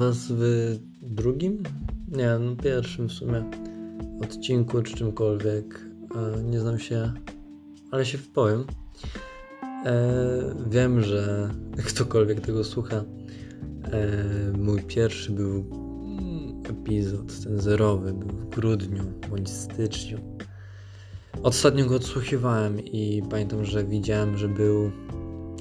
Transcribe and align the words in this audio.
Was 0.00 0.26
w 0.30 0.78
drugim? 1.02 1.62
Nie, 2.08 2.38
no 2.40 2.56
pierwszym 2.56 3.08
w 3.08 3.12
sumie 3.12 3.44
odcinku 4.22 4.82
czy 4.82 4.94
czymkolwiek. 4.94 5.80
E, 6.16 6.42
nie 6.42 6.60
znam 6.60 6.78
się, 6.78 7.12
ale 7.90 8.06
się 8.06 8.18
wpowiem. 8.18 8.64
E, 9.86 9.94
wiem, 10.70 11.02
że 11.02 11.50
ktokolwiek 11.88 12.40
tego 12.40 12.64
słucha, 12.64 12.96
e, 12.96 13.02
mój 14.58 14.82
pierwszy 14.82 15.32
był 15.32 15.54
mm, 15.54 16.62
epizod, 16.70 17.44
ten 17.44 17.60
zerowy, 17.60 18.12
był 18.12 18.28
w 18.28 18.48
grudniu 18.48 19.04
bądź 19.30 19.50
styczniu. 19.50 20.18
Ostatnio 21.42 21.86
go 21.86 21.96
odsłuchiwałem 21.96 22.80
i 22.80 23.22
pamiętam, 23.30 23.64
że 23.64 23.84
widziałem, 23.84 24.36
że 24.36 24.48
był, 24.48 24.90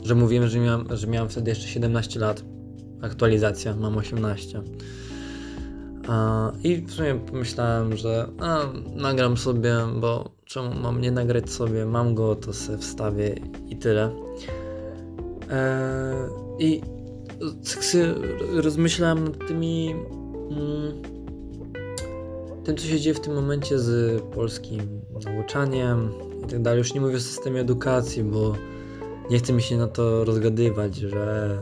że 0.03 0.15
mówiłem, 0.15 0.47
że 0.47 0.59
miałem, 0.59 0.97
że 0.97 1.07
miałem 1.07 1.29
wtedy 1.29 1.49
jeszcze 1.49 1.67
17 1.67 2.19
lat. 2.19 2.43
Aktualizacja, 3.01 3.75
mam 3.75 3.97
18. 3.97 4.61
A, 6.07 6.51
I 6.63 6.81
w 6.81 6.91
sumie 6.91 7.15
pomyślałem, 7.15 7.97
że 7.97 8.29
a, 8.39 8.59
nagram 8.95 9.37
sobie, 9.37 9.75
bo 10.01 10.31
czemu 10.45 10.81
mam 10.81 11.01
nie 11.01 11.11
nagrać 11.11 11.49
sobie, 11.49 11.85
mam 11.85 12.15
go, 12.15 12.35
to 12.35 12.53
sobie 12.53 12.77
wstawię 12.77 13.35
i 13.69 13.75
tyle. 13.75 14.11
E, 15.49 16.29
I 16.59 16.81
tak 17.39 17.83
rozmyślałem 18.53 19.23
nad 19.23 19.47
tymi. 19.47 19.95
Mm, 20.51 21.01
tym, 22.63 22.77
co 22.77 22.87
się 22.87 22.99
dzieje 22.99 23.15
w 23.15 23.19
tym 23.19 23.33
momencie 23.33 23.79
z 23.79 24.21
polskim 24.21 24.81
nauczaniem 25.25 26.11
i 26.43 26.47
tak 26.47 26.61
dalej. 26.61 26.77
Już 26.77 26.93
nie 26.93 27.01
mówię 27.01 27.17
o 27.17 27.19
systemie 27.19 27.61
edukacji, 27.61 28.23
bo 28.23 28.55
nie 29.29 29.39
chcę 29.39 29.53
mi 29.53 29.61
się 29.61 29.77
na 29.77 29.87
to 29.87 30.25
rozgadywać, 30.25 30.95
że 30.95 31.57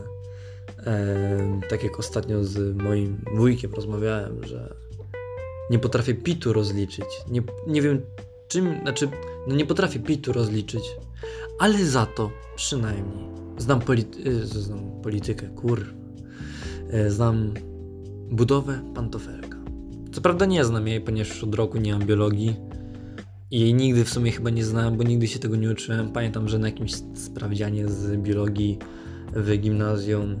tak 1.70 1.82
jak 1.82 1.98
ostatnio 1.98 2.44
z 2.44 2.76
moim 2.76 3.24
wujkiem 3.34 3.74
rozmawiałem, 3.74 4.44
że 4.44 4.74
nie 5.70 5.78
potrafię 5.78 6.14
pitu 6.14 6.52
rozliczyć. 6.52 7.06
Nie, 7.30 7.42
nie 7.66 7.82
wiem 7.82 8.00
czym, 8.48 8.80
znaczy, 8.82 9.08
no 9.48 9.54
nie 9.54 9.66
potrafię 9.66 10.00
pitu 10.00 10.32
rozliczyć, 10.32 10.82
ale 11.58 11.84
za 11.84 12.06
to 12.06 12.30
przynajmniej 12.56 13.28
znam, 13.58 13.80
polity, 13.80 14.30
e, 14.30 14.46
znam 14.46 15.00
politykę, 15.02 15.48
kur. 15.48 15.84
E, 16.90 17.10
znam 17.10 17.54
budowę 18.30 18.80
pantofelka. 18.94 19.58
Co 20.12 20.20
prawda 20.20 20.46
nie 20.46 20.64
znam 20.64 20.88
jej, 20.88 21.00
ponieważ 21.00 21.44
od 21.44 21.54
roku 21.54 21.78
nie 21.78 21.92
mam 21.92 22.06
biologii. 22.06 22.56
I 23.50 23.60
jej 23.60 23.74
nigdy 23.74 24.04
w 24.04 24.10
sumie 24.10 24.32
chyba 24.32 24.50
nie 24.50 24.64
znałem, 24.64 24.96
bo 24.96 25.02
nigdy 25.04 25.28
się 25.28 25.38
tego 25.38 25.56
nie 25.56 25.70
uczyłem. 25.70 26.12
Pamiętam, 26.12 26.48
że 26.48 26.58
na 26.58 26.68
jakimś 26.68 26.94
sprawdzianie 27.14 27.88
z 27.88 28.16
biologii 28.16 28.78
w 29.32 29.56
gimnazjum 29.58 30.36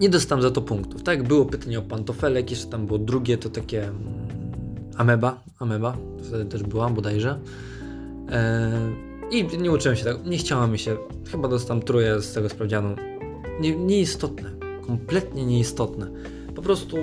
nie 0.00 0.08
dostałem 0.08 0.42
za 0.42 0.50
to 0.50 0.60
punktów. 0.60 1.02
Tak, 1.02 1.22
było 1.22 1.44
pytanie 1.44 1.78
o 1.78 1.82
pantofelek, 1.82 2.50
jeszcze 2.50 2.66
tam 2.66 2.86
było 2.86 2.98
drugie, 2.98 3.38
to 3.38 3.50
takie 3.50 3.84
mm, 3.84 3.94
ameba, 4.96 5.40
ameba, 5.58 5.96
wtedy 6.22 6.44
też 6.44 6.62
była 6.62 6.90
bodajże. 6.90 7.38
Eee, 8.30 9.10
I 9.30 9.58
nie 9.58 9.70
uczyłem 9.70 9.96
się 9.96 10.04
tego, 10.04 10.18
nie 10.24 10.38
chciało 10.38 10.66
mi 10.66 10.78
się. 10.78 10.96
Chyba 11.30 11.48
dostałem 11.48 11.82
truje 11.82 12.20
z 12.20 12.32
tego 12.32 12.48
sprawdzianu. 12.48 12.96
Nie, 13.60 13.76
nieistotne, 13.76 14.50
kompletnie 14.86 15.46
nieistotne. 15.46 16.10
Po 16.54 16.62
prostu 16.62 16.96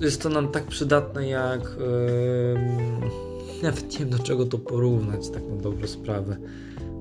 jest 0.00 0.22
to 0.22 0.28
nam 0.28 0.48
tak 0.48 0.66
przydatne, 0.66 1.28
jak 1.28 1.60
yy, 1.60 3.60
nawet 3.62 3.92
nie 3.92 3.98
wiem 3.98 4.10
do 4.10 4.18
czego 4.18 4.46
to 4.46 4.58
porównać, 4.58 5.28
tak 5.28 5.42
na 5.48 5.56
dobrą 5.56 5.86
sprawę. 5.86 6.36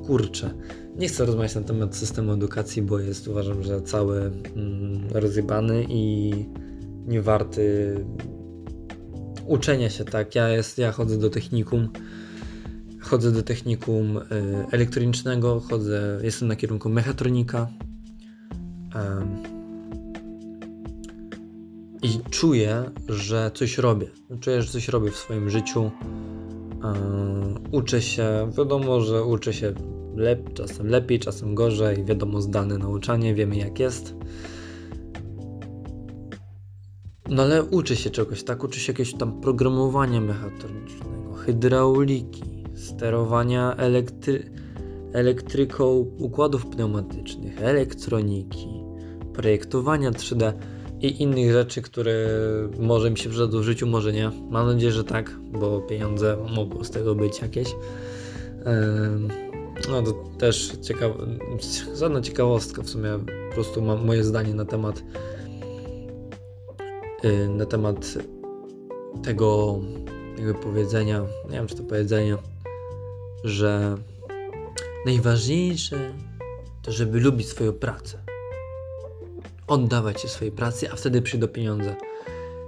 Kurczę, 0.07 0.53
nie 0.97 1.07
chcę 1.07 1.25
rozmawiać 1.25 1.55
na 1.55 1.61
temat 1.61 1.95
systemu 1.95 2.33
edukacji, 2.33 2.81
bo 2.81 2.99
jest 2.99 3.27
uważam, 3.27 3.63
że 3.63 3.81
cały 3.81 4.17
mm, 4.19 5.07
rozjebany 5.11 5.85
i 5.89 6.33
nie 7.07 7.21
warty 7.21 7.95
uczenia 9.45 9.89
się 9.89 10.05
tak. 10.05 10.35
Ja, 10.35 10.49
jest, 10.49 10.77
ja 10.77 10.91
chodzę 10.91 11.17
do 11.17 11.29
technikum, 11.29 11.89
chodzę 12.99 13.31
do 13.31 13.43
technikum 13.43 14.17
y, 14.17 14.21
elektronicznego, 14.71 15.59
chodzę, 15.59 16.19
jestem 16.23 16.47
na 16.47 16.55
kierunku 16.55 16.89
mechatronika. 16.89 17.67
i 22.03 22.19
czuję, 22.29 22.91
że 23.09 23.51
coś 23.53 23.77
robię. 23.77 24.07
Czuję, 24.39 24.61
że 24.61 24.71
coś 24.71 24.87
robię 24.87 25.11
w 25.11 25.15
swoim 25.15 25.49
życiu. 25.49 25.91
uczę 27.71 28.01
się, 28.01 28.51
wiadomo, 28.57 29.01
że 29.01 29.23
uczę 29.23 29.53
się 29.53 29.73
lep, 30.17 30.53
czasem 30.53 30.87
lepiej, 30.87 31.19
czasem 31.19 31.55
gorzej. 31.55 32.05
Wiadomo, 32.05 32.41
zdane 32.41 32.77
nauczanie, 32.77 33.35
wiemy 33.35 33.55
jak 33.57 33.79
jest. 33.79 34.15
No 37.29 37.43
ale 37.43 37.63
uczy 37.63 37.95
się 37.95 38.09
czegoś, 38.09 38.43
tak? 38.43 38.63
Uczy 38.63 38.79
się 38.79 38.91
jakiegoś 38.91 39.13
tam 39.13 39.41
programowania 39.41 40.21
mechatronicznego, 40.21 41.33
hydrauliki, 41.33 42.63
sterowania 42.75 43.75
elektry 43.75 44.51
elektryką 45.13 46.05
układów 46.17 46.65
pneumatycznych, 46.65 47.61
elektroniki, 47.61 48.67
projektowania 49.33 50.11
3D 50.11 50.53
i 51.01 51.21
innych 51.21 51.51
rzeczy, 51.51 51.81
które 51.81 52.27
może 52.79 53.11
mi 53.11 53.17
się 53.17 53.29
przydadzą 53.29 53.59
w 53.59 53.63
życiu, 53.63 53.87
może 53.87 54.13
nie. 54.13 54.31
Mam 54.49 54.67
nadzieję, 54.67 54.91
że 54.91 55.03
tak, 55.03 55.39
bo 55.51 55.81
pieniądze 55.81 56.37
mogą 56.55 56.83
z 56.83 56.89
tego 56.89 57.15
być 57.15 57.41
jakieś. 57.41 57.75
No 59.89 60.01
to 60.01 60.13
też 60.37 60.71
ciekawa, 60.81 61.15
żadna 61.95 62.21
ciekawostka 62.21 62.81
w 62.81 62.89
sumie, 62.89 63.09
po 63.49 63.53
prostu 63.53 63.81
mam 63.81 64.05
moje 64.05 64.23
zdanie 64.23 64.53
na 64.53 64.65
temat 64.65 65.03
y, 67.25 67.49
na 67.49 67.65
temat 67.65 68.13
tego 69.23 69.79
jakby 70.37 70.53
powiedzenia, 70.53 71.25
nie 71.45 71.57
wiem 71.57 71.67
czy 71.67 71.75
to 71.75 71.83
powiedzenie, 71.83 72.37
że 73.43 73.97
najważniejsze 75.05 76.13
to 76.81 76.91
żeby 76.91 77.19
lubić 77.19 77.47
swoją 77.47 77.73
pracę 77.73 78.17
oddawać 79.67 80.21
się 80.21 80.27
swojej 80.27 80.51
pracy, 80.51 80.91
a 80.91 80.95
wtedy 80.95 81.21
przyjdą 81.21 81.47
pieniądze. 81.47 81.95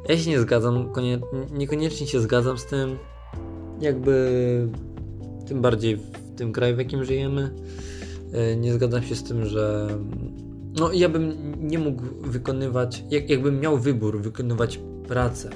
Ja 0.09 0.17
się 0.17 0.29
nie 0.29 0.39
zgadzam, 0.39 0.93
niekoniecznie 1.51 2.07
się 2.07 2.19
zgadzam 2.19 2.57
z 2.57 2.65
tym, 2.65 2.97
jakby 3.81 4.67
tym 5.47 5.61
bardziej 5.61 5.99
tym 6.39 6.51
kraju, 6.51 6.75
w 6.75 6.79
jakim 6.79 7.05
żyjemy. 7.05 7.51
E, 8.33 8.55
nie 8.55 8.73
zgadzam 8.73 9.03
się 9.03 9.15
z 9.15 9.23
tym, 9.23 9.45
że 9.45 9.87
no 10.79 10.93
ja 10.93 11.09
bym 11.09 11.33
nie 11.67 11.79
mógł 11.79 12.03
wykonywać, 12.21 13.03
jak, 13.11 13.29
jakbym 13.29 13.59
miał 13.59 13.77
wybór 13.77 14.21
wykonywać 14.21 14.79
pracę, 15.07 15.49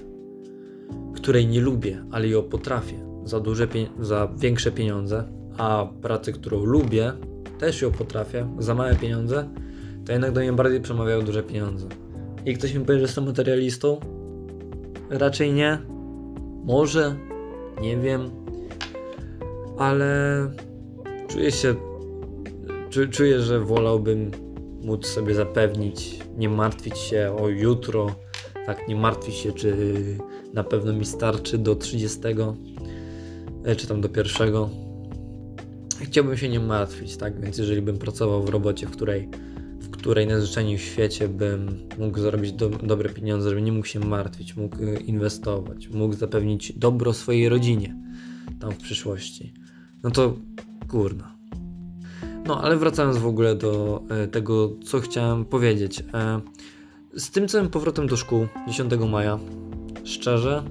której 1.16 1.48
nie 1.48 1.62
lubię, 1.62 2.06
ale 2.12 2.28
ją 2.28 2.44
potrafię 2.44 3.06
za 3.26 3.40
duże, 3.40 3.68
za 4.00 4.28
większe 4.38 4.72
pieniądze, 4.72 5.24
a 5.58 5.88
pracę, 6.02 6.32
którą 6.32 6.66
lubię, 6.66 7.14
też 7.60 7.82
ją 7.82 7.92
potrafię 7.92 8.48
za 8.60 8.76
małe 8.76 8.96
pieniądze, 8.96 9.50
to 10.06 10.12
jednak 10.12 10.32
do 10.32 10.42
mnie 10.42 10.54
bardziej 10.54 10.82
przemawiały 10.82 11.24
duże 11.24 11.44
pieniądze. 11.44 11.88
I 12.46 12.54
ktoś 12.54 12.74
mi 12.74 12.86
powie, 12.86 12.98
że 12.98 13.02
jestem 13.02 13.26
materialistą? 13.26 14.00
Raczej 15.10 15.54
nie. 15.54 15.78
Może, 16.66 17.16
nie 17.82 17.98
wiem, 17.98 18.30
ale 19.78 20.50
czuję 21.34 21.52
się, 21.52 21.76
czuję, 23.12 23.42
że 23.42 23.60
wolałbym 23.60 24.32
móc 24.84 25.08
sobie 25.08 25.36
zapewnić, 25.36 26.20
nie 26.38 26.50
martwić 26.50 26.98
się 26.98 27.36
o 27.40 27.50
jutro, 27.50 28.16
tak, 28.66 28.88
nie 28.88 28.96
martwić 28.96 29.36
się, 29.36 29.52
czy 29.52 29.76
na 30.54 30.64
pewno 30.64 30.94
mi 30.94 31.06
starczy 31.06 31.58
do 31.58 31.76
30, 31.76 32.20
e, 33.66 33.76
czy 33.76 33.88
tam 33.88 34.02
do 34.02 34.10
pierwszego. 34.10 34.70
Chciałbym 36.02 36.38
się 36.38 36.50
nie 36.50 36.60
martwić, 36.60 37.18
tak, 37.18 37.42
więc 37.42 37.58
jeżeli 37.58 37.82
bym 37.82 37.98
pracował 37.98 38.44
w 38.44 38.50
robocie, 38.50 38.88
w 38.88 38.92
której 38.92 39.30
której 39.92 40.28
najzwyczajniej 40.28 40.78
w 40.78 40.82
świecie 40.82 41.28
bym 41.28 41.88
mógł 41.98 42.20
zarobić 42.20 42.54
do, 42.54 42.70
dobre 42.70 43.10
pieniądze, 43.10 43.50
żebym 43.50 43.66
nie 43.66 43.72
mógł 43.72 43.88
się 43.88 44.00
martwić, 44.00 44.56
mógł 44.56 44.84
e, 44.84 45.00
inwestować, 45.00 45.90
mógł 45.90 46.16
zapewnić 46.16 46.74
dobro 46.74 47.14
swojej 47.14 47.50
rodzinie 47.50 47.96
tam 48.60 48.72
w 48.72 48.78
przyszłości. 48.78 49.54
No 50.04 50.12
to 50.12 50.38
kurna. 50.94 51.36
No, 52.48 52.62
ale 52.62 52.78
wracając 52.78 53.18
w 53.18 53.28
ogóle 53.28 53.56
do 53.56 54.04
e, 54.10 54.28
tego, 54.28 54.70
co 54.86 55.00
chciałem 55.00 55.46
powiedzieć. 55.46 56.04
E, 56.14 56.42
z 57.16 57.32
tym 57.32 57.48
całym 57.48 57.70
powrotem 57.70 58.08
do 58.08 58.18
szkół 58.18 58.48
10 58.68 58.92
maja, 59.10 59.40
szczerze, 60.04 60.64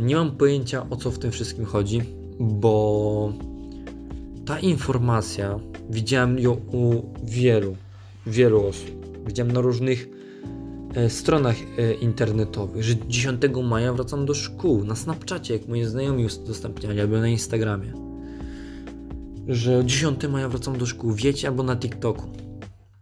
nie 0.00 0.16
mam 0.16 0.36
pojęcia 0.36 0.86
o 0.90 0.96
co 0.96 1.10
w 1.10 1.18
tym 1.18 1.30
wszystkim 1.30 1.64
chodzi, 1.64 2.02
bo 2.40 3.32
ta 4.46 4.58
informacja, 4.58 5.58
widziałem 5.90 6.38
ją 6.38 6.52
u 6.52 7.02
wielu 7.24 7.76
wielu 8.26 8.66
osób. 8.66 8.90
Widziałem 9.26 9.52
na 9.52 9.60
różnych 9.60 10.08
e, 10.94 11.10
stronach 11.10 11.56
e, 11.78 11.94
internetowych, 11.94 12.82
że 12.82 12.94
10 13.08 13.42
maja 13.64 13.92
wracam 13.92 14.26
do 14.26 14.34
szkół, 14.34 14.84
na 14.84 14.94
Snapchacie, 14.94 15.54
jak 15.54 15.68
moi 15.68 15.84
znajomi 15.84 16.26
udostępniali, 16.44 17.00
albo 17.00 17.18
na 17.18 17.28
Instagramie. 17.28 18.01
Że 19.48 19.84
10 19.84 20.28
maja 20.28 20.48
wracam 20.48 20.78
do 20.78 20.86
szkół, 20.86 21.12
wiecie, 21.12 21.48
albo 21.48 21.62
na 21.62 21.76
TikToku. 21.76 22.22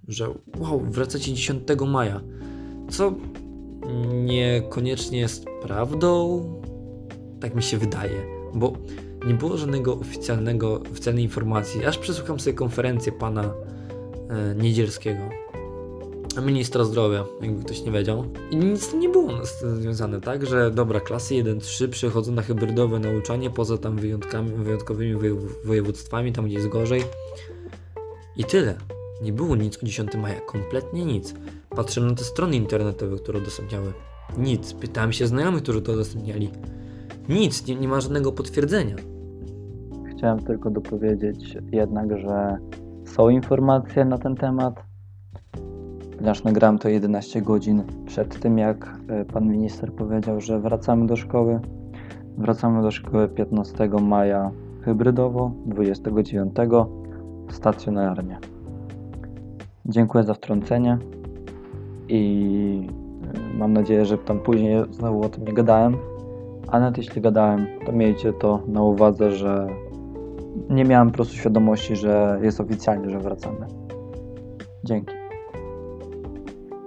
że 0.09 0.29
wow, 0.59 0.81
wracacie 0.81 1.35
10 1.35 1.63
maja. 1.87 2.21
Co 2.91 3.15
niekoniecznie 4.15 5.19
jest 5.19 5.45
prawdą, 5.63 6.45
tak 7.41 7.55
mi 7.55 7.63
się 7.63 7.79
wydaje, 7.79 8.23
bo 8.55 8.73
nie 9.27 9.35
było 9.35 9.57
żadnego 9.57 9.95
oficjalnego, 9.95 10.81
oficjalnej 10.81 11.25
informacji. 11.25 11.85
Aż 11.85 11.99
przesłucham 11.99 12.41
sobie 12.41 12.55
konferencję 12.55 13.13
pana 13.13 13.43
e, 13.43 14.55
Niedzielskiego, 14.55 15.21
ministra 16.41 16.85
zdrowia, 16.85 17.25
jakby 17.41 17.65
ktoś 17.65 17.83
nie 17.83 17.91
wiedział. 17.93 18.25
I 18.51 18.57
nic 18.57 18.95
nie 18.95 19.09
było 19.09 19.47
z 19.47 19.61
tym 19.61 19.75
związane, 19.83 20.21
tak? 20.21 20.47
Że 20.47 20.71
dobra, 20.71 21.01
klasy 21.01 21.35
1-3 21.35 21.89
przechodzą 21.89 22.33
na 22.33 22.43
hybrydowe 22.43 22.99
nauczanie, 22.99 23.51
poza 23.51 23.79
tam 23.79 23.97
wyjątkami, 23.97 24.51
wyjątkowymi 24.51 25.15
województwami, 25.65 26.33
tam 26.33 26.45
gdzie 26.45 26.55
jest 26.55 26.69
gorzej. 26.69 27.03
I 28.37 28.45
tyle. 28.45 28.75
Nie 29.23 29.33
było 29.33 29.57
nic 29.57 29.83
o 29.83 29.87
10 29.87 30.15
maja, 30.15 30.41
kompletnie 30.41 31.05
nic. 31.05 31.35
Patrzę 31.71 32.01
na 32.01 32.15
te 32.15 32.25
strony 32.25 32.57
internetowe, 32.57 33.17
które 33.17 33.39
udostępniały. 33.39 33.93
Nic. 34.39 34.75
Pytałem 34.75 35.13
się 35.13 35.27
znajomych, 35.27 35.63
którzy 35.63 35.83
to 35.83 35.93
udostępniali. 35.93 36.51
Nic, 37.29 37.67
nie, 37.67 37.77
nie 37.77 37.89
ma 37.89 38.01
żadnego 38.01 38.33
potwierdzenia. 38.33 38.97
Chciałem 40.17 40.39
tylko 40.39 40.71
dopowiedzieć 40.71 41.57
jednak, 41.73 42.19
że 42.19 42.59
są 43.05 43.29
informacje 43.29 44.05
na 44.05 44.19
ten 44.19 44.37
temat, 44.37 44.90
ponieważ 46.21 46.45
nagrałem 46.45 46.79
to 46.79 46.89
11 46.89 47.43
godzin 47.43 47.83
przed 48.07 48.41
tym, 48.41 48.59
jak 48.59 48.97
e, 49.09 49.25
pan 49.25 49.49
minister 49.49 49.93
powiedział, 49.93 50.41
że 50.41 50.61
wracamy 50.61 51.07
do 51.07 51.17
szkoły. 51.17 51.61
Wracamy 52.39 52.83
do 52.83 52.91
szkoły 52.91 53.29
15 53.29 53.89
maja 53.89 54.51
hybrydowo, 54.83 55.53
29 55.67 56.57
stacjonarnie. 57.51 58.39
Dziękuję 59.87 60.25
za 60.25 60.35
wtrącenie 60.35 60.99
i 62.09 62.89
e, 63.55 63.59
mam 63.59 63.73
nadzieję, 63.73 64.05
że 64.05 64.19
tam 64.19 64.41
później 64.41 64.85
znowu 64.91 65.23
o 65.23 65.29
tym 65.29 65.45
nie 65.45 65.53
gadałem. 65.53 65.97
A 66.69 66.81
nawet 66.81 66.99
jeśli 66.99 67.23
gadałem, 67.23 67.67
to 67.87 67.93
miejcie 67.93 68.33
to 68.33 68.63
na 68.67 68.83
uwadze, 68.83 69.33
że 69.33 69.67
nie 70.71 70.85
miałem 70.85 71.09
po 71.09 71.15
prostu 71.15 71.35
świadomości, 71.35 71.97
że 71.97 72.39
jest 72.43 72.61
oficjalnie, 72.61 73.11
że 73.11 73.19
wracamy. 73.19 73.67
Dzięki. 74.85 75.20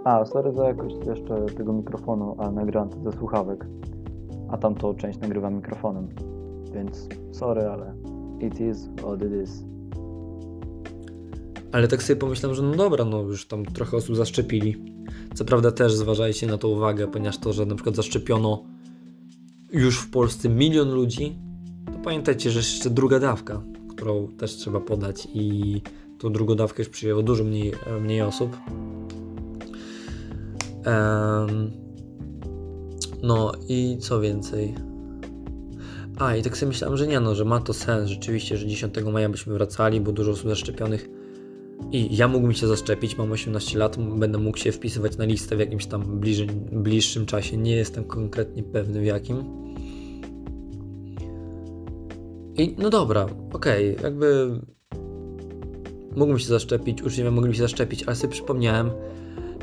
A, 0.04 0.26
sorry 0.26 0.54
za 0.54 0.68
jakość 0.68 0.96
jeszcze 1.08 1.46
tego 1.46 1.74
mikrofonu, 1.74 2.36
ale 2.38 2.52
nagrałem 2.52 2.90
ze 3.04 3.12
słuchawek. 3.12 3.66
A 4.50 4.58
tamtą 4.58 4.96
część 4.96 5.20
nagrywam 5.20 5.56
mikrofonem. 5.56 6.08
Więc 6.74 7.08
sorry, 7.32 7.62
ale 7.62 7.96
it 8.40 8.60
is 8.60 8.90
what 8.98 9.22
it 9.22 9.32
is. 9.44 9.64
Ale 11.72 11.88
tak 11.88 12.04
sobie 12.04 12.20
pomyślałem, 12.20 12.56
że 12.56 12.64
no 12.64 12.76
dobra, 12.76 13.06
no 13.06 13.22
już 13.22 13.48
tam 13.48 13.66
trochę 13.66 13.98
osób 13.98 14.16
zaszczepili. 14.16 14.84
Co 15.34 15.46
prawda 15.46 15.72
też 15.72 15.94
zważajcie 15.94 16.48
na 16.48 16.58
to 16.58 16.68
uwagę, 16.68 17.08
ponieważ 17.08 17.38
to, 17.38 17.54
że 17.54 17.66
na 17.66 17.76
przykład 17.76 17.96
zaszczepiono 17.96 18.64
już 19.72 20.00
w 20.00 20.12
Polsce 20.12 20.50
milion 20.50 20.92
ludzi, 20.92 21.36
to 21.86 22.00
pamiętajcie, 22.04 22.52
że 22.52 22.60
jeszcze 22.60 22.90
druga 22.90 23.20
dawka, 23.20 23.62
którą 23.90 24.28
też 24.28 24.56
trzeba 24.56 24.80
podać 24.80 25.28
i 25.34 25.82
tą 26.20 26.32
drugą 26.34 26.56
dawkę 26.56 26.82
już 26.82 26.90
przyjęło 26.90 27.24
dużo 27.24 27.44
mniej, 27.44 27.74
mniej 28.02 28.22
osób. 28.22 28.58
Um, 30.85 31.71
no 33.24 33.51
i 33.69 33.97
co 34.00 34.21
więcej? 34.21 34.75
A, 36.18 36.35
i 36.35 36.44
tak 36.44 36.57
sobie 36.57 36.68
myślałem, 36.68 36.97
że 36.97 37.07
nie, 37.07 37.19
no, 37.19 37.35
że 37.35 37.45
ma 37.45 37.59
to 37.59 37.74
sens 37.74 38.09
rzeczywiście, 38.09 38.57
że 38.57 38.68
10 38.68 38.94
maja 39.12 39.30
byśmy 39.30 39.53
wracali, 39.53 40.01
bo 40.01 40.12
dużo 40.12 40.31
osób 40.31 40.50
zaszczepionych 40.50 41.09
i 41.91 42.18
ja 42.18 42.27
mógłbym 42.27 42.53
się 42.53 42.68
zaszczepić, 42.68 43.18
mam 43.18 43.31
18 43.31 43.80
lat, 43.80 43.97
będę 43.97 44.38
mógł 44.38 44.57
się 44.57 44.71
wpisywać 44.71 45.18
na 45.18 45.25
listę 45.25 45.56
w 45.56 45.59
jakimś 45.59 45.85
tam 45.85 46.19
bliżej, 46.19 46.47
bliższym 46.71 47.25
czasie, 47.25 47.57
nie 47.57 47.75
jestem 47.75 48.03
konkretnie 48.03 48.63
pewny 48.63 49.01
w 49.01 49.06
jakim. 49.06 49.44
I 52.57 52.75
no 52.77 52.89
dobra, 52.89 53.27
okej, 53.53 53.91
okay, 53.91 54.03
jakby 54.03 54.59
mógłbym 56.15 56.39
się 56.39 56.47
zaszczepić, 56.47 57.01
uczniowie 57.01 57.31
mogli 57.31 57.56
się 57.56 57.62
zaszczepić, 57.62 58.03
ale 58.03 58.15
sobie 58.15 58.33
przypomniałem, 58.33 58.91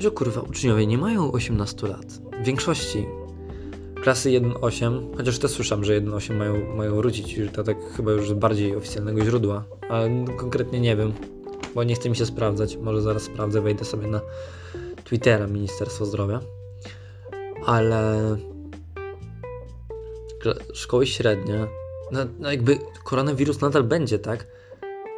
że 0.01 0.11
kurwa, 0.11 0.41
uczniowie 0.41 0.87
nie 0.87 0.99
mają 0.99 1.33
18 1.33 1.89
lat. 1.89 2.07
W 2.43 2.45
większości 2.45 3.07
klasy 4.03 4.31
1.8, 4.31 5.17
chociaż 5.17 5.39
też 5.39 5.51
słyszałem, 5.51 5.85
że 5.85 6.01
1.8 6.01 6.35
mają, 6.35 6.75
mają 6.77 6.97
wrócić, 6.97 7.41
to 7.53 7.65
tak 7.65 7.77
chyba 7.97 8.13
już 8.13 8.29
z 8.29 8.33
bardziej 8.33 8.77
oficjalnego 8.77 9.25
źródła, 9.25 9.65
ale 9.89 10.25
konkretnie 10.37 10.81
nie 10.81 10.97
wiem, 10.97 11.13
bo 11.75 11.85
nie 11.85 11.95
chce 11.95 12.11
mi 12.11 12.17
się 12.17 12.27
sprawdzać. 12.27 12.77
Może 12.77 13.03
zaraz 13.03 13.23
sprawdzę, 13.23 13.61
wejdę 13.61 13.85
sobie 13.85 14.07
na 14.07 14.21
Twittera 15.05 15.47
Ministerstwa 15.47 16.05
Zdrowia. 16.05 16.41
Ale 17.67 18.37
szkoły 20.73 21.07
średnie, 21.07 21.67
no, 22.13 22.21
no 22.39 22.51
jakby 22.51 22.79
koronawirus 23.05 23.61
nadal 23.61 23.85
będzie, 23.85 24.19
tak? 24.19 24.47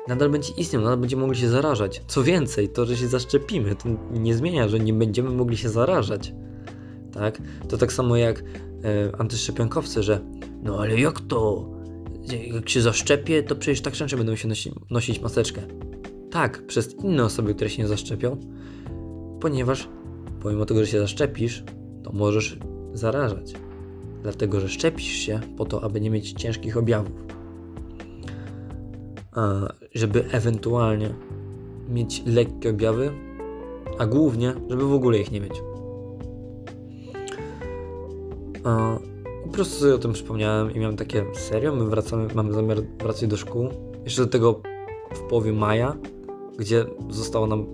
Nadal 0.08 0.30
będzie 0.30 0.52
istniał, 0.56 0.82
nadal 0.82 0.98
będziemy 0.98 1.22
mogli 1.22 1.40
się 1.40 1.48
zarażać. 1.48 2.02
Co 2.06 2.22
więcej, 2.22 2.68
to, 2.68 2.86
że 2.86 2.96
się 2.96 3.08
zaszczepimy, 3.08 3.74
to 3.74 3.88
nie 4.12 4.34
zmienia, 4.34 4.68
że 4.68 4.80
nie 4.80 4.92
będziemy 4.92 5.30
mogli 5.30 5.56
się 5.56 5.68
zarażać. 5.68 6.34
Tak? 7.12 7.42
To 7.68 7.78
tak 7.78 7.92
samo 7.92 8.16
jak 8.16 8.40
e, 8.40 8.44
antyszczepionkowcy, 9.20 10.02
że 10.02 10.20
no 10.62 10.80
ale 10.80 11.00
jak 11.00 11.20
to? 11.20 11.72
Jak 12.52 12.68
się 12.68 12.80
zaszczepię, 12.80 13.42
to 13.42 13.56
przecież 13.56 13.80
tak 13.80 13.94
wszędzie 13.94 14.16
będą 14.16 14.36
się 14.36 14.48
nosi, 14.48 14.72
nosić 14.90 15.20
maseczkę. 15.20 15.62
Tak, 16.30 16.66
przez 16.66 16.94
inne 16.94 17.24
osoby, 17.24 17.54
które 17.54 17.70
się 17.70 17.82
nie 17.82 17.88
zaszczepią, 17.88 18.40
ponieważ 19.40 19.88
pomimo 20.40 20.66
tego, 20.66 20.80
że 20.80 20.86
się 20.86 20.98
zaszczepisz, 20.98 21.64
to 22.02 22.12
możesz 22.12 22.58
zarażać. 22.92 23.52
Dlatego, 24.22 24.60
że 24.60 24.68
szczepisz 24.68 25.12
się 25.12 25.40
po 25.56 25.64
to, 25.64 25.84
aby 25.84 26.00
nie 26.00 26.10
mieć 26.10 26.32
ciężkich 26.32 26.76
objawów 26.76 27.41
żeby 29.94 30.24
ewentualnie 30.30 31.14
mieć 31.88 32.22
lekkie 32.26 32.70
objawy, 32.70 33.10
a 33.98 34.06
głównie, 34.06 34.54
żeby 34.68 34.84
w 34.84 34.92
ogóle 34.92 35.18
ich 35.18 35.32
nie 35.32 35.40
mieć. 35.40 35.62
Po 39.42 39.48
prostu 39.52 39.80
sobie 39.80 39.94
o 39.94 39.98
tym 39.98 40.12
przypomniałem 40.12 40.74
i 40.74 40.78
miałem 40.78 40.96
takie, 40.96 41.24
serio, 41.34 41.74
my 41.74 41.84
wracamy, 41.84 42.28
mamy 42.34 42.52
zamiar 42.52 42.78
wracać 43.02 43.28
do 43.28 43.36
szkół. 43.36 43.68
Jeszcze 44.04 44.22
do 44.22 44.28
tego 44.28 44.60
w 45.14 45.20
połowie 45.20 45.52
maja, 45.52 45.96
gdzie 46.58 46.84
zostało 47.10 47.46
nam 47.46 47.66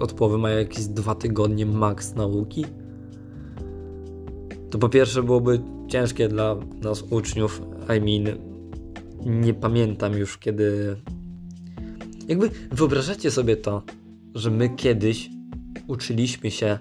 od 0.00 0.12
połowy 0.12 0.38
maja 0.38 0.58
jakieś 0.58 0.86
dwa 0.86 1.14
tygodnie 1.14 1.66
maks 1.66 2.14
nauki. 2.14 2.64
To 4.70 4.78
po 4.78 4.88
pierwsze 4.88 5.22
byłoby 5.22 5.60
ciężkie 5.88 6.28
dla 6.28 6.56
nas 6.82 7.04
uczniów, 7.10 7.62
I 7.96 8.00
mean 8.00 8.47
nie 9.26 9.54
pamiętam 9.54 10.12
już 10.12 10.38
kiedy. 10.38 10.96
Jakby 12.28 12.50
wyobrażacie 12.72 13.30
sobie 13.30 13.56
to, 13.56 13.82
że 14.34 14.50
my 14.50 14.68
kiedyś 14.76 15.30
uczyliśmy 15.86 16.50
się. 16.50 16.78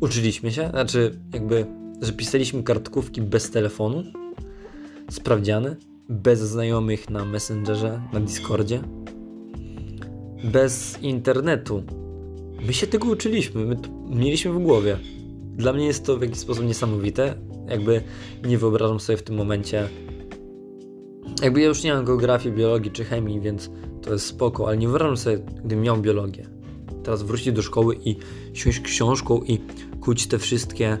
Uczyliśmy 0.00 0.52
się? 0.52 0.68
Znaczy, 0.70 1.18
jakby, 1.32 1.66
że 2.02 2.12
pisaliśmy 2.12 2.62
kartkówki 2.62 3.22
bez 3.22 3.50
telefonu, 3.50 4.04
sprawdziane, 5.10 5.76
bez 6.08 6.40
znajomych 6.40 7.10
na 7.10 7.24
Messengerze, 7.24 8.02
na 8.12 8.20
Discordzie, 8.20 8.80
bez 10.44 11.02
internetu. 11.02 11.82
My 12.66 12.72
się 12.72 12.86
tego 12.86 13.08
uczyliśmy, 13.08 13.64
my 13.64 13.76
to 13.76 13.88
mieliśmy 14.08 14.52
w 14.52 14.58
głowie. 14.58 14.98
Dla 15.56 15.72
mnie 15.72 15.86
jest 15.86 16.04
to 16.04 16.16
w 16.16 16.22
jakiś 16.22 16.38
sposób 16.38 16.64
niesamowite. 16.64 17.34
Jakby 17.68 18.02
nie 18.44 18.58
wyobrażam 18.58 19.00
sobie 19.00 19.16
w 19.16 19.22
tym 19.22 19.36
momencie 19.36 19.88
jakby 21.42 21.60
ja 21.60 21.66
już 21.66 21.82
nie 21.82 21.94
mam 21.94 22.04
geografii, 22.04 22.54
biologii 22.54 22.90
czy 22.90 23.04
chemii, 23.04 23.40
więc 23.40 23.70
to 24.02 24.12
jest 24.12 24.26
spoko, 24.26 24.66
ale 24.66 24.76
nie 24.76 24.88
wyobrażam 24.88 25.16
sobie, 25.16 25.38
gdybym 25.38 25.80
miał 25.80 25.96
biologię. 25.96 26.46
Teraz 27.02 27.22
wrócić 27.22 27.52
do 27.52 27.62
szkoły 27.62 27.98
i 28.04 28.16
siąść 28.52 28.80
książką 28.80 29.40
i 29.42 29.58
kuć 30.00 30.26
te 30.26 30.38
wszystkie 30.38 30.98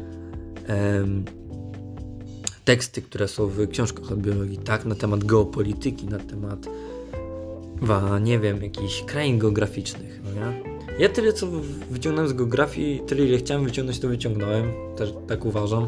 teksty, 2.64 3.02
które 3.02 3.28
są 3.28 3.46
w 3.46 3.68
książkach 3.68 4.12
o 4.12 4.16
biologii, 4.16 4.58
tak, 4.58 4.84
na 4.84 4.94
temat 4.94 5.24
geopolityki, 5.24 6.06
na 6.06 6.18
temat 6.18 6.66
wa, 7.82 8.18
nie 8.18 8.38
wiem, 8.38 8.62
jakichś 8.62 9.02
krain 9.02 9.38
geograficznych, 9.38 10.20
no 10.24 10.30
nie? 10.32 10.74
Ja 10.98 11.08
tyle, 11.08 11.32
co 11.32 11.46
wyciągnąłem 11.90 12.30
z 12.30 12.32
geografii, 12.32 13.02
tyle 13.06 13.24
ile 13.24 13.38
chciałem 13.38 13.64
wyciągnąć, 13.64 14.00
to 14.00 14.08
wyciągnąłem, 14.08 14.64
też 14.96 15.14
tak 15.26 15.44
uważam, 15.44 15.86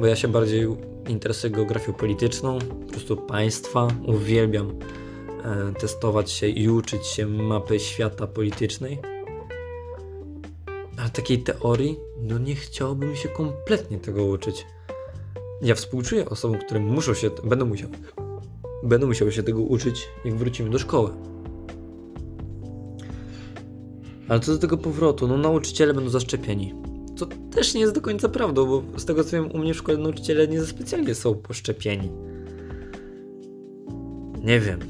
bo 0.00 0.06
ja 0.06 0.16
się 0.16 0.28
bardziej 0.28 0.66
interesuję 1.08 1.50
geografią 1.50 1.92
polityczną, 1.92 2.58
po 2.58 2.90
prostu 2.92 3.16
państwa. 3.16 3.88
Uwielbiam 4.06 4.70
e, 5.44 5.72
testować 5.80 6.30
się 6.30 6.48
i 6.48 6.68
uczyć 6.68 7.06
się 7.06 7.26
mapy 7.26 7.80
świata 7.80 8.26
politycznej. 8.26 8.98
Ale 10.98 11.10
takiej 11.10 11.42
teorii, 11.42 11.96
no 12.22 12.38
nie 12.38 12.54
chciałbym 12.54 13.16
się 13.16 13.28
kompletnie 13.28 13.98
tego 13.98 14.24
uczyć. 14.24 14.66
Ja 15.62 15.74
współczuję 15.74 16.28
osobom, 16.28 16.58
które 16.58 16.80
muszą 16.80 17.14
się, 17.14 17.30
będą 17.44 17.66
musiały, 17.66 17.92
będą 18.82 19.06
musiały 19.06 19.32
się 19.32 19.42
tego 19.42 19.60
uczyć, 19.60 20.08
jak 20.24 20.34
wrócimy 20.34 20.70
do 20.70 20.78
szkoły. 20.78 21.10
Ale 24.28 24.40
co 24.40 24.52
do 24.52 24.58
tego 24.58 24.78
powrotu, 24.78 25.28
no 25.28 25.36
nauczyciele 25.36 25.94
będą 25.94 26.10
zaszczepieni. 26.10 26.85
To 27.16 27.26
też 27.26 27.74
nie 27.74 27.80
jest 27.80 27.94
do 27.94 28.00
końca 28.00 28.28
prawdą, 28.28 28.66
bo 28.66 28.98
z 28.98 29.04
tego 29.04 29.24
co 29.24 29.30
wiem, 29.30 29.52
u 29.52 29.58
mnie 29.58 29.74
w 29.74 29.76
szkole 29.76 29.98
nauczyciele 29.98 30.48
nie 30.48 30.60
za 30.60 30.66
specjalnie 30.66 31.14
są 31.14 31.34
poszczepieni. 31.34 32.10
Nie 34.44 34.60
wiem. 34.60 34.80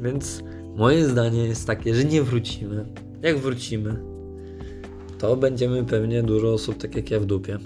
Więc 0.00 0.42
moje 0.76 1.04
zdanie 1.04 1.44
jest 1.44 1.66
takie, 1.66 1.94
że 1.94 2.04
nie 2.04 2.22
wrócimy. 2.22 2.84
Jak 3.22 3.38
wrócimy, 3.38 3.96
to 5.18 5.36
będziemy 5.36 5.84
pewnie 5.84 6.22
dużo 6.22 6.52
osób 6.52 6.78
tak 6.78 6.96
jak 6.96 7.10
ja 7.10 7.20
w 7.20 7.24
dupie. 7.24 7.58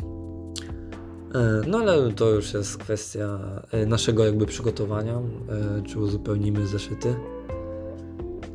E, 1.35 1.63
no 1.67 1.79
ale 1.79 2.13
to 2.13 2.31
już 2.31 2.55
jest 2.55 2.79
kwestia 2.79 3.39
e, 3.71 3.87
naszego 3.87 4.25
jakby 4.25 4.47
przygotowania, 4.47 5.15
e, 5.15 5.83
czy 5.83 5.99
uzupełnimy 5.99 6.67
zeszyty. 6.67 7.15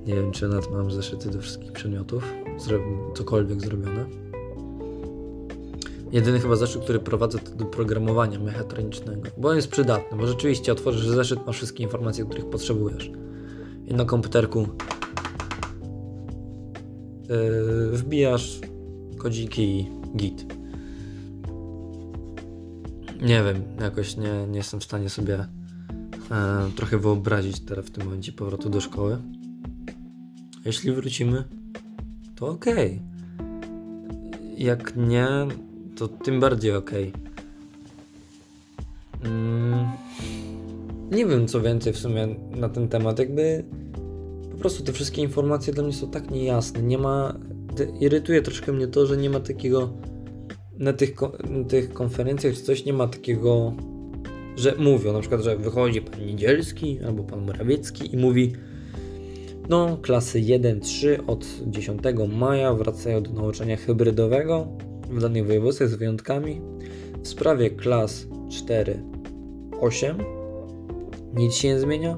Nie 0.05 0.15
wiem, 0.15 0.31
czy 0.31 0.47
nawet 0.47 0.71
mam 0.71 0.91
zeszyty 0.91 1.29
do 1.29 1.41
wszystkich 1.41 1.71
przedmiotów, 1.71 2.33
cokolwiek 3.15 3.61
zrobione. 3.61 4.24
Jedyny 6.15 6.39
chyba 6.39 6.55
zeszyt, 6.55 6.83
który 6.83 6.99
prowadzę 6.99 7.39
to 7.39 7.51
do 7.51 7.65
programowania 7.65 8.39
mechatronicznego, 8.39 9.29
bo 9.37 9.49
on 9.49 9.55
jest 9.55 9.67
przydatny, 9.67 10.17
bo 10.17 10.27
rzeczywiście 10.27 10.71
otworzysz 10.71 11.07
zeszyt, 11.07 11.39
masz 11.45 11.55
wszystkie 11.55 11.83
informacje, 11.83 12.25
których 12.25 12.49
potrzebujesz. 12.49 13.11
I 13.85 13.93
na 13.93 14.05
komputerku 14.05 14.67
yy, 17.29 17.97
wbijasz 17.97 18.59
kodziki 19.17 19.79
i 19.79 19.91
git. 20.17 20.45
Nie 23.21 23.43
wiem, 23.43 23.63
jakoś 23.81 24.17
nie, 24.17 24.47
nie 24.47 24.57
jestem 24.57 24.79
w 24.79 24.83
stanie 24.83 25.09
sobie 25.09 25.35
e, 25.35 25.47
trochę 26.75 26.97
wyobrazić 26.97 27.59
teraz 27.59 27.85
w 27.85 27.91
tym 27.91 28.05
momencie 28.05 28.31
powrotu 28.31 28.69
do 28.69 28.81
szkoły. 28.81 29.17
Jeśli 30.65 30.91
wrócimy, 30.91 31.43
to 32.35 32.47
ok. 32.47 32.65
Jak 34.57 34.95
nie, 34.95 35.27
to 35.95 36.07
tym 36.07 36.39
bardziej 36.39 36.71
ok. 36.71 36.91
Mm, 39.23 39.87
nie 41.11 41.25
wiem 41.25 41.47
co 41.47 41.61
więcej 41.61 41.93
w 41.93 41.97
sumie 41.97 42.27
na 42.55 42.69
ten 42.69 42.87
temat. 42.87 43.19
Jakby 43.19 43.63
po 44.51 44.57
prostu 44.57 44.83
te 44.83 44.93
wszystkie 44.93 45.21
informacje 45.21 45.73
dla 45.73 45.83
mnie 45.83 45.93
są 45.93 46.11
tak 46.11 46.31
niejasne. 46.31 46.81
Nie 46.81 46.97
ma. 46.97 47.39
Irytuje 47.99 48.41
troszkę 48.41 48.71
mnie 48.71 48.87
to, 48.87 49.05
że 49.05 49.17
nie 49.17 49.29
ma 49.29 49.39
takiego. 49.39 49.93
Na 50.77 50.93
tych, 50.93 51.15
na 51.49 51.63
tych 51.63 51.93
konferencjach 51.93 52.53
czy 52.53 52.61
coś 52.61 52.85
nie 52.85 52.93
ma 52.93 53.07
takiego, 53.07 53.73
że 54.55 54.75
mówią 54.77 55.13
na 55.13 55.19
przykład, 55.19 55.41
że 55.41 55.57
wychodzi 55.57 56.01
pan 56.01 56.25
Niedzielski 56.25 56.99
albo 57.07 57.23
pan 57.23 57.45
Morawiecki 57.45 58.13
i 58.13 58.17
mówi 58.17 58.53
no, 59.69 59.97
klasy 60.01 60.39
1-3 60.39 61.19
od 61.27 61.45
10 61.67 62.01
maja 62.29 62.73
wracają 62.73 63.23
do 63.23 63.33
nauczania 63.33 63.77
hybrydowego 63.77 64.67
w 65.09 65.21
danych 65.21 65.47
województwach 65.47 65.89
z 65.89 65.95
wyjątkami. 65.95 66.61
W 67.23 67.27
sprawie 67.27 67.69
klas 67.69 68.27
4-8 68.49 70.23
nic 71.33 71.55
się 71.55 71.67
nie 71.67 71.79
zmienia. 71.79 72.11
E, 72.11 72.15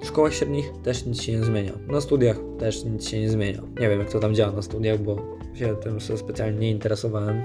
w 0.00 0.06
szkołach 0.06 0.34
średnich 0.34 0.72
też 0.82 1.06
nic 1.06 1.22
się 1.22 1.32
nie 1.32 1.44
zmienia. 1.44 1.72
Na 1.88 2.00
studiach 2.00 2.36
też 2.58 2.84
nic 2.84 3.08
się 3.08 3.20
nie 3.20 3.30
zmienia. 3.30 3.62
Nie 3.80 3.88
wiem 3.88 4.00
jak 4.00 4.10
to 4.10 4.20
tam 4.20 4.34
działa 4.34 4.52
na 4.52 4.62
studiach, 4.62 4.98
bo 4.98 5.16
się 5.54 5.76
tym 5.76 6.00
specjalnie 6.00 6.58
nie 6.58 6.70
interesowałem. 6.70 7.36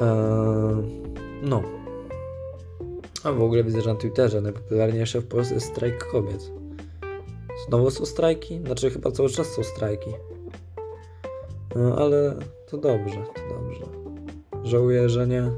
E, 0.00 0.06
no. 1.42 1.62
A 3.24 3.32
w 3.32 3.42
ogóle 3.42 3.64
widzę, 3.64 3.82
że 3.82 3.94
na 3.94 4.00
Twitterze 4.00 4.40
najpopularniejsze 4.40 5.20
w 5.20 5.26
Polsce 5.26 5.54
jest 5.54 5.66
strajk 5.66 6.04
kobiet. 6.04 6.50
Znowu 7.68 7.90
są 7.90 8.06
strajki? 8.06 8.60
Znaczy 8.66 8.90
chyba 8.90 9.10
cały 9.10 9.28
czas 9.28 9.46
są 9.46 9.62
strajki. 9.62 10.10
No, 11.76 11.96
ale 11.96 12.34
to 12.66 12.78
dobrze, 12.78 13.16
to 13.16 13.54
dobrze. 13.54 13.84
Żałuję, 14.64 15.08
że 15.08 15.26
nie 15.26 15.50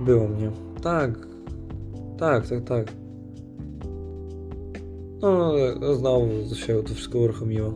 było 0.00 0.28
mnie. 0.28 0.50
Tak, 0.82 1.10
tak, 2.18 2.46
tak, 2.46 2.64
tak. 2.64 2.92
No, 5.20 5.52
znowu 5.94 6.54
się 6.54 6.82
to 6.82 6.94
wszystko 6.94 7.18
uruchomiło. 7.18 7.72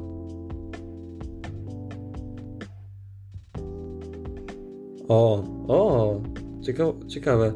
O, 5.08 5.44
o, 5.68 6.20
ciekawe. 6.62 6.92
ciekawe. 7.08 7.52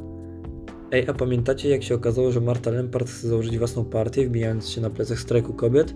Ej, 0.92 1.08
a 1.08 1.14
pamiętacie 1.14 1.68
jak 1.68 1.82
się 1.82 1.94
okazało, 1.94 2.30
że 2.32 2.40
Marta 2.40 2.70
Lempart 2.70 3.08
chce 3.08 3.28
założyć 3.28 3.58
własną 3.58 3.84
partię, 3.84 4.26
wbijając 4.26 4.68
się 4.68 4.80
na 4.80 4.90
plecach 4.90 5.18
strajku 5.18 5.54
kobiet? 5.54 5.94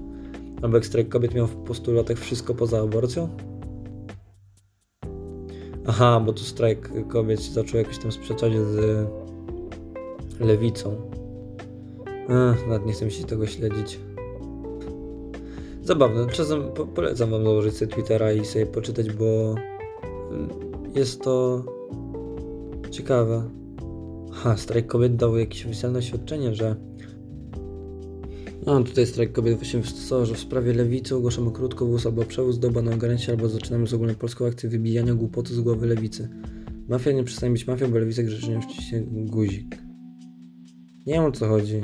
Albo 0.65 0.77
jak 0.77 0.87
strajk 0.87 1.09
kobiet 1.09 1.35
miał 1.35 1.47
w 1.47 1.57
postulatach 1.57 2.19
wszystko 2.19 2.55
poza 2.55 2.81
aborcją? 2.81 3.29
Aha, 5.87 6.23
bo 6.27 6.33
tu 6.33 6.45
strajk 6.45 7.09
kobiet 7.09 7.43
zaczął 7.43 7.79
jakoś 7.79 7.99
tam 7.99 8.13
sprzeczać 8.13 8.53
z 8.53 9.07
lewicą. 10.41 11.11
Ech, 12.29 12.69
nawet 12.69 12.87
nie 12.87 12.93
chcę 12.93 13.11
się 13.11 13.25
tego 13.25 13.47
śledzić. 13.47 14.01
Zabawne. 15.83 16.27
Czasem 16.27 16.63
po 16.75 16.87
polecam 16.87 17.31
wam 17.31 17.45
założyć 17.45 17.77
sobie 17.77 17.93
Twittera 17.93 18.33
i 18.33 18.45
sobie 18.45 18.67
poczytać, 18.67 19.13
bo 19.13 19.55
jest 20.95 21.23
to 21.23 21.65
ciekawe. 22.91 23.51
Ha, 24.33 24.57
strajk 24.57 24.87
kobiet 24.87 25.17
dał 25.17 25.37
jakieś 25.37 25.67
oficjalne 25.67 25.99
oświadczenie, 25.99 26.55
że 26.55 26.77
no 28.67 28.83
tutaj 28.83 29.07
strajk 29.07 29.33
kobiet 29.33 29.55
właśnie 29.55 29.81
wystosował, 29.81 30.27
że 30.27 30.35
w 30.35 30.39
sprawie 30.39 30.73
lewicy 30.73 31.17
ogłaszamy 31.17 31.53
krótkowóz 31.53 32.07
albo 32.07 32.25
przewóz 32.25 32.59
doba 32.59 32.83
na 32.83 32.95
ogarnięcie 32.95 33.33
albo 33.33 33.49
zaczynamy 33.49 33.87
z 33.87 33.95
ogólnopolską 33.95 34.47
akcję 34.47 34.69
wybijania 34.69 35.15
głupoty 35.15 35.55
z 35.55 35.61
głowy 35.61 35.87
lewicy. 35.87 36.29
Mafia 36.89 37.13
nie 37.13 37.25
przestanie 37.25 37.53
być 37.53 37.67
mafią, 37.67 37.91
bo 37.91 37.99
lewica 37.99 38.23
grzecznie 38.23 38.61
wciśnie 38.61 39.03
guzik. 39.09 39.79
Nie 41.07 41.15
wiem 41.15 41.25
o 41.25 41.33
co 41.33 41.49
chodzi. 41.49 41.81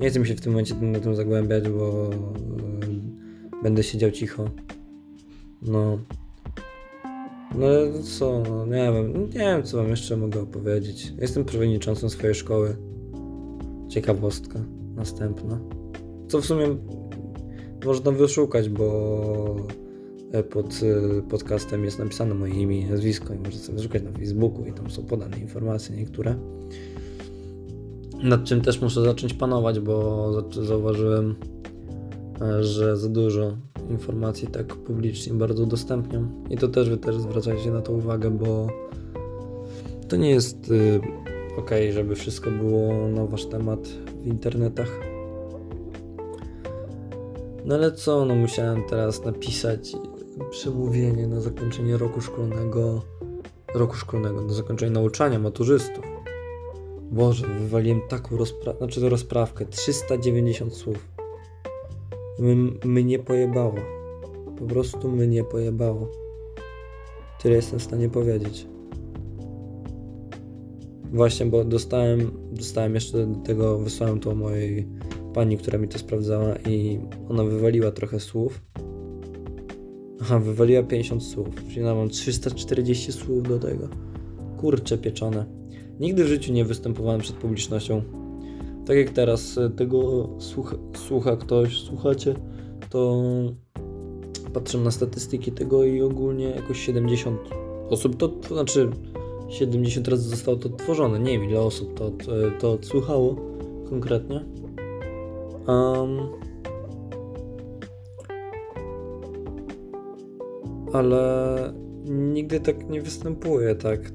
Nie 0.00 0.10
chcę 0.10 0.26
się 0.26 0.34
w 0.34 0.40
tym 0.40 0.52
momencie 0.52 0.74
na 0.74 1.00
tym 1.00 1.14
zagłębiać, 1.14 1.68
bo 1.68 2.10
yy, 2.80 3.62
będę 3.62 3.82
siedział 3.82 4.10
cicho. 4.10 4.50
No, 5.62 5.98
no 7.54 7.68
co, 8.18 8.42
no, 8.48 8.66
nie 8.66 8.92
wiem, 8.92 9.12
nie 9.22 9.38
wiem 9.38 9.62
co 9.62 9.76
wam 9.76 9.88
jeszcze 9.88 10.16
mogę 10.16 10.40
opowiedzieć. 10.40 11.12
Jestem 11.20 11.44
przewodniczącym 11.44 12.10
swojej 12.10 12.34
szkoły. 12.34 12.76
Ciekawostka 13.88 14.64
następna. 14.94 15.81
Co 16.32 16.40
w 16.40 16.46
sumie 16.46 16.76
można 17.84 18.10
wyszukać, 18.10 18.68
bo 18.68 19.56
e, 20.32 20.42
pod 20.42 20.66
e, 20.66 21.22
podcastem 21.22 21.84
jest 21.84 21.98
napisane 21.98 22.34
moje 22.34 22.54
imię 22.54 22.80
i 22.80 22.84
nazwisko 22.84 23.34
i 23.34 23.38
można 23.38 23.60
sobie 23.60 23.78
wyszukać 23.78 24.02
na 24.02 24.12
Facebooku 24.12 24.66
i 24.66 24.72
tam 24.72 24.90
są 24.90 25.04
podane 25.04 25.38
informacje 25.38 25.96
niektóre. 25.96 26.34
Nad 28.22 28.44
czym 28.44 28.60
też 28.60 28.80
muszę 28.80 29.02
zacząć 29.02 29.34
panować, 29.34 29.80
bo 29.80 30.32
zauważyłem, 30.50 31.34
e, 32.40 32.64
że 32.64 32.96
za 32.96 33.08
dużo 33.08 33.56
informacji 33.90 34.48
tak 34.48 34.66
publicznie 34.76 35.34
bardzo 35.34 35.62
udostępniam. 35.62 36.44
I 36.50 36.56
to 36.56 36.68
też 36.68 36.90
wy 36.90 36.96
też 36.96 37.16
zwracajcie 37.16 37.70
na 37.70 37.80
to 37.80 37.92
uwagę, 37.92 38.30
bo 38.30 38.68
to 40.08 40.16
nie 40.16 40.30
jest 40.30 40.70
y, 40.70 41.00
ok, 41.56 41.70
żeby 41.90 42.14
wszystko 42.14 42.50
było 42.50 43.08
na 43.08 43.26
wasz 43.26 43.46
temat 43.46 43.88
w 44.22 44.26
internetach. 44.26 45.11
No 47.64 47.74
ale 47.74 47.92
co, 47.92 48.24
no 48.24 48.34
musiałem 48.34 48.82
teraz 48.84 49.24
napisać 49.24 49.92
przemówienie 50.50 51.26
na 51.26 51.40
zakończenie 51.40 51.96
roku 51.96 52.20
szkolnego, 52.20 53.02
roku 53.74 53.94
szkolnego, 53.94 54.42
na 54.42 54.52
zakończenie 54.52 54.92
nauczania 54.92 55.38
maturzystów. 55.38 56.04
Boże, 57.10 57.46
wywaliłem 57.46 58.00
taką 58.08 58.36
rozprawkę, 58.36 58.78
znaczy 58.78 59.00
to 59.00 59.08
rozprawkę, 59.08 59.66
390 59.66 60.74
słów. 60.74 61.08
Mnie 62.84 63.18
pojebało. 63.18 63.74
Po 64.58 64.64
prostu 64.66 65.08
mnie 65.08 65.44
pojebało. 65.44 66.08
Tyle 67.42 67.54
jestem 67.54 67.78
w 67.78 67.82
stanie 67.82 68.08
powiedzieć. 68.08 68.66
Właśnie, 71.12 71.46
bo 71.46 71.64
dostałem, 71.64 72.30
dostałem 72.52 72.94
jeszcze 72.94 73.26
do 73.26 73.40
tego, 73.40 73.78
wysłałem 73.78 74.20
to 74.20 74.34
mojej 74.34 74.88
pani, 75.34 75.58
która 75.58 75.78
mi 75.78 75.88
to 75.88 75.98
sprawdzała 75.98 76.56
i 76.56 76.98
ona 77.28 77.44
wywaliła 77.44 77.90
trochę 77.90 78.20
słów. 78.20 78.62
Aha, 80.20 80.38
wywaliła 80.38 80.82
50 80.82 81.24
słów, 81.24 81.48
czyli 81.68 81.84
mam 81.84 82.08
340 82.08 83.12
słów 83.12 83.48
do 83.48 83.58
tego. 83.58 83.88
Kurcze 84.60 84.98
pieczone. 84.98 85.46
Nigdy 86.00 86.24
w 86.24 86.28
życiu 86.28 86.52
nie 86.52 86.64
występowałem 86.64 87.20
przed 87.20 87.36
publicznością 87.36 88.02
tak 88.86 88.96
jak 88.96 89.10
teraz 89.10 89.58
e, 89.58 89.70
tego 89.70 90.28
słucha, 90.38 90.76
słucha 91.08 91.36
ktoś, 91.36 91.80
słuchacie, 91.80 92.34
to 92.90 93.22
patrzę 94.52 94.78
na 94.78 94.90
statystyki 94.90 95.52
tego 95.52 95.84
i 95.84 96.02
ogólnie 96.02 96.44
jakoś 96.44 96.80
70 96.80 97.38
osób, 97.90 98.16
to, 98.16 98.28
to 98.28 98.54
znaczy 98.54 98.90
70 99.48 100.08
razy 100.08 100.28
zostało 100.28 100.56
to 100.56 100.68
tworzone. 100.68 101.18
Nie 101.18 101.38
wiem 101.38 101.50
ile 101.50 101.60
osób 101.60 101.98
to, 101.98 102.10
to, 102.10 102.32
to 102.60 102.72
odsłuchało 102.72 103.36
konkretnie. 103.90 104.44
Um, 105.66 106.28
ale 110.92 111.72
nigdy 112.04 112.60
tak 112.60 112.90
nie 112.90 113.02
występuję, 113.02 113.74
tak? 113.74 114.10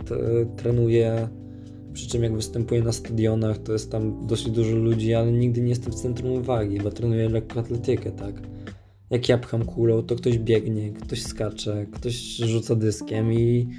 trenuję, 0.57 1.27
przy 1.93 2.09
czym 2.09 2.23
jak 2.23 2.35
występuję 2.35 2.81
na 2.81 2.91
stadionach, 2.91 3.57
to 3.57 3.73
jest 3.73 3.91
tam 3.91 4.27
dosyć 4.27 4.49
dużo 4.49 4.75
ludzi, 4.75 5.13
ale 5.13 5.31
nigdy 5.31 5.61
nie 5.61 5.69
jestem 5.69 5.91
w 5.91 5.95
centrum 5.95 6.31
uwagi, 6.31 6.79
bo 6.79 6.91
trenuję 6.91 7.29
lekkoatletykę, 7.29 8.11
tak? 8.11 8.41
Jak 9.09 9.29
ja 9.29 9.37
pcham 9.37 9.65
kulą, 9.65 10.03
to 10.03 10.15
ktoś 10.15 10.37
biegnie, 10.37 10.93
ktoś 10.93 11.23
skacze, 11.23 11.85
ktoś 11.91 12.13
rzuca 12.35 12.75
dyskiem 12.75 13.33
i, 13.33 13.69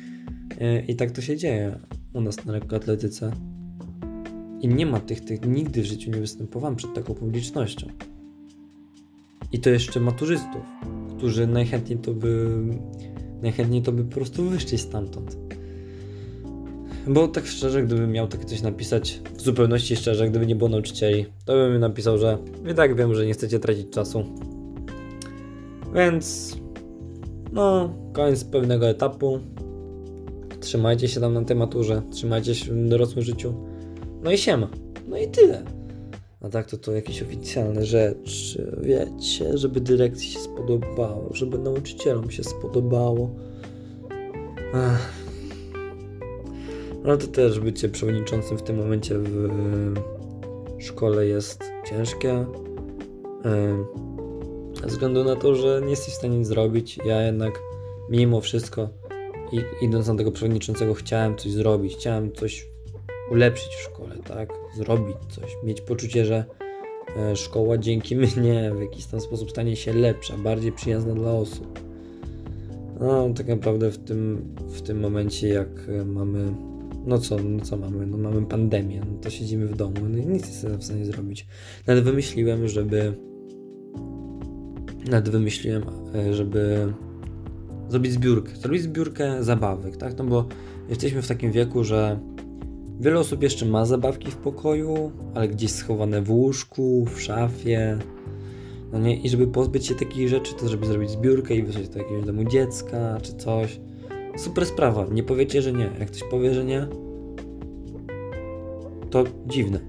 i 0.88 0.96
tak 0.96 1.10
to 1.10 1.20
się 1.20 1.36
dzieje 1.36 1.78
u 2.14 2.20
nas 2.20 2.44
na 2.44 2.52
lekkoatletyce. 2.52 3.32
I 4.60 4.68
nie 4.68 4.86
ma 4.86 5.00
tych, 5.00 5.20
tych, 5.20 5.46
nigdy 5.46 5.82
w 5.82 5.84
życiu 5.84 6.10
nie 6.10 6.20
występowałem 6.20 6.76
przed 6.76 6.94
taką 6.94 7.14
publicznością. 7.14 7.86
I 9.52 9.58
to 9.58 9.70
jeszcze 9.70 10.00
maturzystów, 10.00 10.62
którzy 11.16 11.46
najchętniej 11.46 11.98
to 11.98 12.14
by, 12.14 12.50
najchętniej 13.42 13.82
to 13.82 13.92
by 13.92 14.04
po 14.04 14.14
prostu 14.14 14.44
wyszli 14.44 14.78
stamtąd. 14.78 15.36
Bo 17.06 17.28
tak 17.28 17.46
szczerze, 17.46 17.82
gdybym 17.82 18.12
miał 18.12 18.28
takie 18.28 18.44
coś 18.44 18.62
napisać, 18.62 19.20
w 19.34 19.40
zupełności 19.40 19.96
szczerze, 19.96 20.30
gdyby 20.30 20.46
nie 20.46 20.56
było 20.56 20.70
nauczycieli, 20.70 21.26
to 21.44 21.52
bym 21.52 21.80
napisał, 21.80 22.18
że 22.18 22.38
i 22.72 22.74
tak 22.74 22.96
wiem, 22.96 23.14
że 23.14 23.26
nie 23.26 23.32
chcecie 23.32 23.58
tracić 23.58 23.90
czasu. 23.90 24.24
Więc, 25.94 26.56
no, 27.52 27.94
koniec 28.12 28.44
pewnego 28.44 28.88
etapu. 28.88 29.38
Trzymajcie 30.60 31.08
się 31.08 31.20
tam 31.20 31.34
na 31.34 31.44
tej 31.44 31.56
maturze, 31.56 32.02
trzymajcie 32.10 32.54
się 32.54 32.72
w 32.72 32.88
dorosłym 32.88 33.24
życiu. 33.24 33.67
No 34.22 34.32
i 34.32 34.38
siema. 34.38 34.68
No 35.08 35.18
i 35.18 35.28
tyle. 35.28 35.64
A 36.40 36.48
tak 36.48 36.70
to 36.70 36.76
to 36.78 36.92
jakieś 36.92 37.22
oficjalne 37.22 37.84
rzeczy, 37.84 38.76
wiecie, 38.82 39.58
żeby 39.58 39.80
dyrekcji 39.80 40.30
się 40.30 40.38
spodobało, 40.38 41.28
żeby 41.32 41.58
nauczycielom 41.58 42.30
się 42.30 42.44
spodobało. 42.44 43.30
Ach. 44.74 45.12
Ale 47.04 47.18
to 47.18 47.26
też 47.26 47.60
bycie 47.60 47.88
przewodniczącym 47.88 48.58
w 48.58 48.62
tym 48.62 48.76
momencie 48.76 49.18
w 49.18 49.94
szkole 50.78 51.26
jest 51.26 51.64
ciężkie. 51.90 52.46
Ze 54.82 54.86
względu 54.86 55.24
na 55.24 55.36
to, 55.36 55.54
że 55.54 55.80
nie 55.84 55.90
jesteś 55.90 56.14
w 56.14 56.16
stanie 56.16 56.38
nic 56.38 56.48
zrobić. 56.48 56.98
Ja 57.04 57.22
jednak 57.22 57.60
mimo 58.10 58.40
wszystko 58.40 58.88
idąc 59.82 60.08
na 60.08 60.14
tego 60.14 60.32
przewodniczącego 60.32 60.94
chciałem 60.94 61.36
coś 61.36 61.52
zrobić, 61.52 61.96
chciałem 61.96 62.32
coś 62.32 62.70
ulepszyć 63.30 63.74
w 63.74 63.82
szkole, 63.82 64.16
tak? 64.28 64.48
Zrobić 64.76 65.16
coś, 65.28 65.56
mieć 65.64 65.80
poczucie, 65.80 66.24
że 66.24 66.44
e, 67.16 67.36
szkoła 67.36 67.78
dzięki 67.78 68.16
mnie 68.36 68.72
w 68.76 68.80
jakiś 68.80 69.06
tam 69.06 69.20
sposób 69.20 69.50
stanie 69.50 69.76
się 69.76 69.92
lepsza, 69.92 70.38
bardziej 70.38 70.72
przyjazna 70.72 71.14
dla 71.14 71.32
osób. 71.32 71.88
No, 73.00 73.30
tak 73.34 73.48
naprawdę 73.48 73.90
w 73.90 73.98
tym, 73.98 74.54
w 74.58 74.82
tym 74.82 75.00
momencie, 75.00 75.48
jak 75.48 75.68
e, 75.88 76.04
mamy, 76.04 76.52
no 77.06 77.18
co, 77.18 77.36
no 77.38 77.64
co 77.64 77.76
mamy? 77.76 78.06
No 78.06 78.18
mamy 78.18 78.46
pandemię, 78.46 79.00
no 79.00 79.18
to 79.20 79.30
siedzimy 79.30 79.66
w 79.66 79.76
domu, 79.76 79.96
no 80.08 80.18
i 80.18 80.26
nic 80.26 80.42
nie 80.42 80.48
jestem 80.48 80.78
w 80.78 80.84
stanie 80.84 81.04
zrobić. 81.04 81.46
Nawet 81.86 82.04
wymyśliłem, 82.04 82.68
żeby, 82.68 83.12
nawet 85.10 85.28
wymyśliłem, 85.28 85.82
e, 86.14 86.34
żeby 86.34 86.92
zrobić 87.88 88.12
zbiórkę, 88.12 88.56
zrobić 88.56 88.82
zbiórkę 88.82 89.44
zabawek, 89.44 89.96
tak? 89.96 90.18
No 90.18 90.24
bo 90.24 90.46
jesteśmy 90.88 91.22
w 91.22 91.28
takim 91.28 91.52
wieku, 91.52 91.84
że 91.84 92.20
Wiele 93.00 93.20
osób 93.20 93.42
jeszcze 93.42 93.66
ma 93.66 93.84
zabawki 93.84 94.30
w 94.30 94.36
pokoju, 94.36 95.12
ale 95.34 95.48
gdzieś 95.48 95.70
schowane 95.70 96.22
w 96.22 96.30
łóżku, 96.30 97.06
w 97.14 97.20
szafie. 97.20 97.98
No 98.92 98.98
nie, 98.98 99.16
i 99.16 99.28
żeby 99.28 99.46
pozbyć 99.46 99.86
się 99.86 99.94
takich 99.94 100.28
rzeczy, 100.28 100.54
to 100.54 100.68
żeby 100.68 100.86
zrobić 100.86 101.10
zbiórkę 101.10 101.54
i 101.54 101.62
wysłać 101.62 101.88
do 101.88 101.98
jakiegoś 101.98 102.24
domu 102.24 102.44
dziecka 102.44 103.18
czy 103.22 103.32
coś. 103.36 103.80
Super 104.36 104.66
sprawa, 104.66 105.06
nie 105.10 105.22
powiecie, 105.22 105.62
że 105.62 105.72
nie. 105.72 105.90
Jak 105.98 106.08
ktoś 106.08 106.22
powie, 106.30 106.54
że 106.54 106.64
nie, 106.64 106.86
to 109.10 109.24
dziwne. 109.46 109.80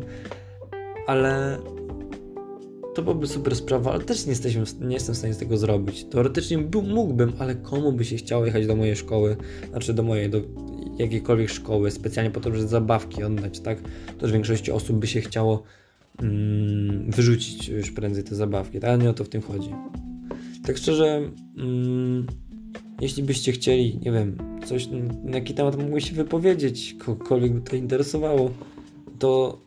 ale 1.06 1.58
to 2.94 3.02
byłoby 3.02 3.26
super 3.26 3.56
sprawa, 3.56 3.92
ale 3.92 4.04
też 4.04 4.26
nie, 4.26 4.30
jesteśmy, 4.30 4.64
nie 4.80 4.94
jestem 4.94 5.14
w 5.14 5.18
stanie 5.18 5.34
z 5.34 5.38
tego 5.38 5.56
zrobić. 5.56 6.04
Teoretycznie 6.04 6.58
mógłbym, 6.88 7.32
ale 7.38 7.54
komu 7.54 7.92
by 7.92 8.04
się 8.04 8.16
chciało 8.16 8.46
jechać 8.46 8.66
do 8.66 8.76
mojej 8.76 8.96
szkoły, 8.96 9.36
znaczy 9.70 9.94
do 9.94 10.02
mojej, 10.02 10.30
do 10.30 10.40
jakiejkolwiek 11.00 11.50
szkoły, 11.50 11.90
specjalnie 11.90 12.30
po 12.30 12.40
to, 12.40 12.54
żeby 12.54 12.68
zabawki 12.68 13.22
oddać, 13.22 13.60
tak? 13.60 13.78
W 14.22 14.30
większości 14.30 14.72
osób 14.72 14.96
by 14.96 15.06
się 15.06 15.20
chciało 15.20 15.62
mm, 16.22 17.10
wyrzucić 17.10 17.68
już 17.68 17.90
prędzej 17.90 18.24
te 18.24 18.34
zabawki, 18.34 18.80
tak? 18.80 18.90
Ale 18.90 18.98
nie 18.98 19.10
o 19.10 19.12
to 19.12 19.24
w 19.24 19.28
tym 19.28 19.42
chodzi. 19.42 19.70
Tak 20.66 20.76
szczerze, 20.76 21.30
mm, 21.56 22.26
jeśli 23.00 23.22
byście 23.22 23.52
chcieli, 23.52 23.98
nie 24.02 24.12
wiem, 24.12 24.36
coś, 24.64 24.88
na 25.24 25.36
jaki 25.36 25.54
temat 25.54 25.78
mógłby 25.78 26.00
się 26.00 26.14
wypowiedzieć, 26.14 26.96
kogokolwiek 26.98 27.52
by 27.52 27.70
to 27.70 27.76
interesowało, 27.76 28.50
to 29.18 29.60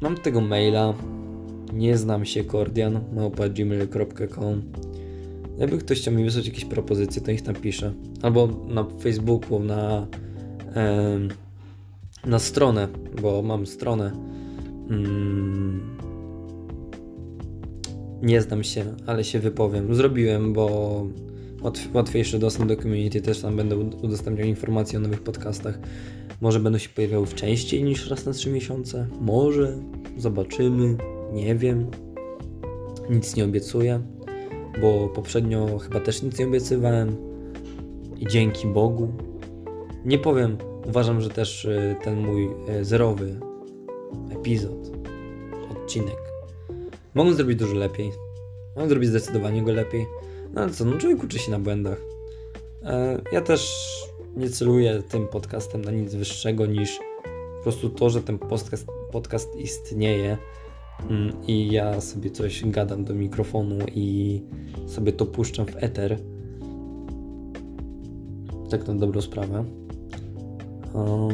mam 0.00 0.16
tego 0.16 0.40
maila, 0.40 0.94
nie 1.72 1.98
znam 1.98 2.24
się 2.24 2.44
Kordian, 2.44 3.00
małpa.gmail.com 3.14 4.62
Jakby 5.60 5.78
ktoś 5.78 6.00
chciał 6.00 6.14
mi 6.14 6.24
wysłać 6.24 6.46
jakieś 6.46 6.64
propozycje, 6.64 7.22
to 7.22 7.30
ich 7.30 7.46
napiszę. 7.46 7.92
Albo 8.22 8.48
na 8.68 8.84
Facebooku, 8.84 9.58
na 9.58 10.06
na 12.26 12.38
stronę, 12.38 12.88
bo 13.22 13.42
mam 13.42 13.66
stronę. 13.66 14.12
Mm, 14.90 15.96
nie 18.22 18.42
znam 18.42 18.64
się, 18.64 18.84
ale 19.06 19.24
się 19.24 19.38
wypowiem. 19.38 19.94
Zrobiłem, 19.94 20.52
bo 20.52 21.06
łatwiejszy 21.94 22.38
dostęp 22.38 22.68
do 22.68 22.76
community 22.76 23.20
też 23.20 23.40
tam 23.40 23.56
będę 23.56 23.76
udostępniał 23.76 24.48
informacje 24.48 24.98
o 24.98 25.02
nowych 25.02 25.22
podcastach. 25.22 25.78
Może 26.40 26.60
będą 26.60 26.78
się 26.78 26.88
pojawiały 26.88 27.26
częściej 27.26 27.84
niż 27.84 28.10
raz 28.10 28.26
na 28.26 28.32
3 28.32 28.50
miesiące. 28.50 29.06
Może. 29.20 29.78
Zobaczymy. 30.16 30.96
Nie 31.32 31.54
wiem. 31.54 31.86
Nic 33.10 33.36
nie 33.36 33.44
obiecuję, 33.44 34.00
bo 34.80 35.08
poprzednio 35.08 35.78
chyba 35.78 36.00
też 36.00 36.22
nic 36.22 36.38
nie 36.38 36.46
obiecywałem. 36.46 37.16
I 38.18 38.26
dzięki 38.26 38.66
Bogu 38.66 39.12
nie 40.04 40.18
powiem, 40.18 40.58
uważam, 40.88 41.20
że 41.20 41.30
też 41.30 41.64
y, 41.64 41.96
ten 42.04 42.26
mój 42.26 42.48
y, 42.80 42.84
zerowy 42.84 43.40
epizod, 44.30 44.90
odcinek, 45.70 46.30
mogę 47.14 47.34
zrobić 47.34 47.58
dużo 47.58 47.74
lepiej. 47.74 48.12
Mogę 48.76 48.88
zrobić 48.88 49.10
zdecydowanie 49.10 49.62
go 49.62 49.72
lepiej. 49.72 50.06
No 50.54 50.60
ale 50.60 50.70
co, 50.70 50.84
no 50.84 50.98
człowiek 50.98 51.24
uczy 51.24 51.38
się 51.38 51.50
na 51.50 51.58
błędach. 51.58 52.00
E, 52.82 53.20
ja 53.32 53.40
też 53.40 53.72
nie 54.36 54.50
celuję 54.50 55.02
tym 55.08 55.26
podcastem 55.26 55.84
na 55.84 55.90
nic 55.90 56.14
wyższego 56.14 56.66
niż 56.66 56.98
po 57.56 57.62
prostu 57.62 57.90
to, 57.90 58.10
że 58.10 58.22
ten 58.22 58.38
podcast, 58.38 58.86
podcast 59.12 59.56
istnieje 59.56 60.38
mm, 61.10 61.32
i 61.46 61.72
ja 61.72 62.00
sobie 62.00 62.30
coś 62.30 62.64
gadam 62.64 63.04
do 63.04 63.14
mikrofonu 63.14 63.78
i 63.94 64.40
sobie 64.86 65.12
to 65.12 65.26
puszczam 65.26 65.66
w 65.66 65.76
eter. 65.76 66.18
Tak 68.70 68.88
na 68.88 68.94
dobrą 68.94 69.20
sprawę. 69.20 69.64
O, 70.94 71.28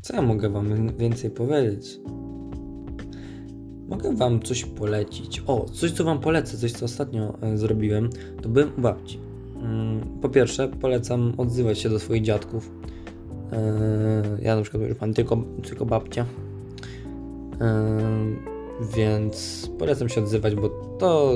co 0.00 0.16
ja 0.16 0.22
mogę 0.22 0.48
Wam 0.48 0.96
więcej 0.96 1.30
powiedzieć? 1.30 2.00
Mogę 3.88 4.16
Wam 4.16 4.42
coś 4.42 4.64
polecić. 4.64 5.42
O, 5.46 5.64
coś 5.64 5.92
co 5.92 6.04
Wam 6.04 6.20
polecę, 6.20 6.56
coś 6.56 6.72
co 6.72 6.84
ostatnio 6.84 7.38
e, 7.40 7.56
zrobiłem, 7.58 8.10
to 8.42 8.48
byłem 8.48 8.70
u 8.78 8.80
babci. 8.80 9.18
Mm, 9.56 10.00
po 10.22 10.28
pierwsze, 10.28 10.68
polecam 10.68 11.32
odzywać 11.36 11.78
się 11.78 11.88
do 11.88 11.98
swoich 11.98 12.22
dziadków. 12.22 12.70
E, 13.52 14.38
ja 14.42 14.56
na 14.56 14.62
przykład 14.62 14.82
już 14.82 15.00
mam 15.00 15.14
tylko, 15.14 15.36
tylko 15.62 15.86
babcia. 15.86 16.26
E, 17.60 18.00
więc 18.96 19.70
polecam 19.78 20.08
się 20.08 20.22
odzywać, 20.22 20.54
bo 20.54 20.68
to 20.98 21.34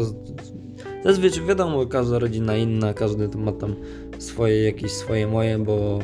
zazwyczaj 1.04 1.44
wiadomo, 1.46 1.86
każda 1.86 2.18
rodzina 2.18 2.56
inna, 2.56 2.94
każdy 2.94 3.38
ma 3.38 3.52
tam 3.52 3.74
swoje 4.18 4.62
jakieś 4.64 4.92
swoje 4.92 5.26
moje, 5.26 5.58
bo 5.58 5.98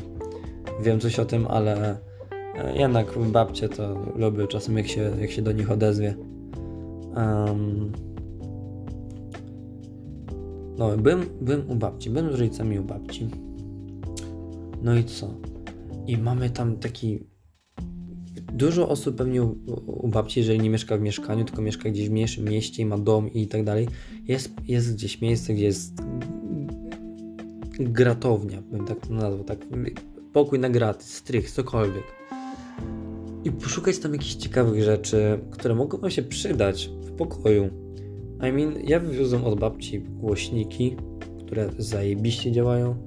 wiem 0.83 1.01
coś 1.01 1.19
o 1.19 1.25
tym, 1.25 1.47
ale 1.47 1.99
e, 2.55 2.79
jednak 2.79 3.19
babcie 3.19 3.69
to 3.69 4.13
lubię 4.17 4.47
czasem 4.47 4.79
jak 4.79 4.87
się, 4.87 5.11
jak 5.21 5.31
się 5.31 5.43
do 5.43 5.53
nich 5.53 5.71
odezwie. 5.71 6.17
Um, 7.17 7.93
no, 10.79 10.97
byłem, 10.97 11.21
byłem 11.41 11.71
u 11.71 11.75
babci, 11.75 12.11
byłem 12.11 12.33
z 12.33 12.41
rodzicami 12.41 12.79
u 12.79 12.85
babci. 12.85 13.29
No 14.83 14.97
i 14.97 15.05
co? 15.05 15.35
I 16.07 16.19
mamy 16.19 16.51
tam 16.51 16.77
taki. 16.77 17.27
Dużo 18.53 18.89
osób 18.89 19.17
pewnie 19.17 19.43
u, 19.43 19.57
u, 19.87 20.09
babci, 20.09 20.41
jeżeli 20.41 20.61
nie 20.61 20.71
mieszka 20.71 20.97
w 20.97 21.01
mieszkaniu, 21.01 21.45
tylko 21.45 21.63
mieszka 21.63 21.91
gdzieś 21.91 22.09
w 22.09 22.13
mniejszym 22.13 22.45
mieście 22.45 22.83
i 22.83 22.87
ma 22.87 22.99
dom 22.99 23.33
i 23.33 23.47
tak 23.47 23.65
dalej, 23.65 23.89
jest, 24.29 24.53
jest 24.65 24.95
gdzieś 24.95 25.21
miejsce, 25.21 25.55
gdzie 25.55 25.65
jest 25.65 25.93
gratownia, 27.79 28.63
bym 28.63 28.85
tak 28.85 29.07
to 29.07 29.15
nazwał, 29.15 29.45
tak 29.45 29.59
pokój 30.35 30.59
na 30.59 30.71
graty, 30.71 31.05
strych, 31.05 31.51
cokolwiek. 31.51 32.05
I 33.45 33.51
poszukać 33.51 33.99
tam 33.99 34.13
jakichś 34.13 34.35
ciekawych 34.35 34.83
rzeczy, 34.83 35.39
które 35.51 35.75
mogą 35.75 35.99
wam 35.99 36.11
się 36.11 36.23
przydać 36.23 36.91
w 37.03 37.13
pokoju. 37.13 37.71
I 38.49 38.53
mean, 38.53 38.75
ja 38.85 39.01
wywiozłem 39.01 39.45
od 39.45 39.61
babci 39.61 40.01
głośniki, 40.01 40.97
które 41.47 41.71
zajebiście 41.79 42.53
działają. 42.53 43.07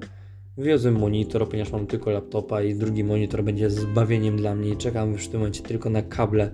Wywiozłem 0.57 0.99
monitor, 0.99 1.49
ponieważ 1.49 1.71
mam 1.71 1.87
tylko 1.87 2.11
laptopa 2.11 2.61
i 2.61 2.75
drugi 2.75 3.03
monitor 3.03 3.43
będzie 3.43 3.69
zbawieniem 3.69 4.37
dla 4.37 4.55
mnie. 4.55 4.75
Czekam 4.75 5.11
już 5.11 5.25
w 5.25 5.29
tym 5.29 5.39
momencie 5.39 5.63
tylko 5.63 5.89
na 5.89 6.01
kable, 6.01 6.51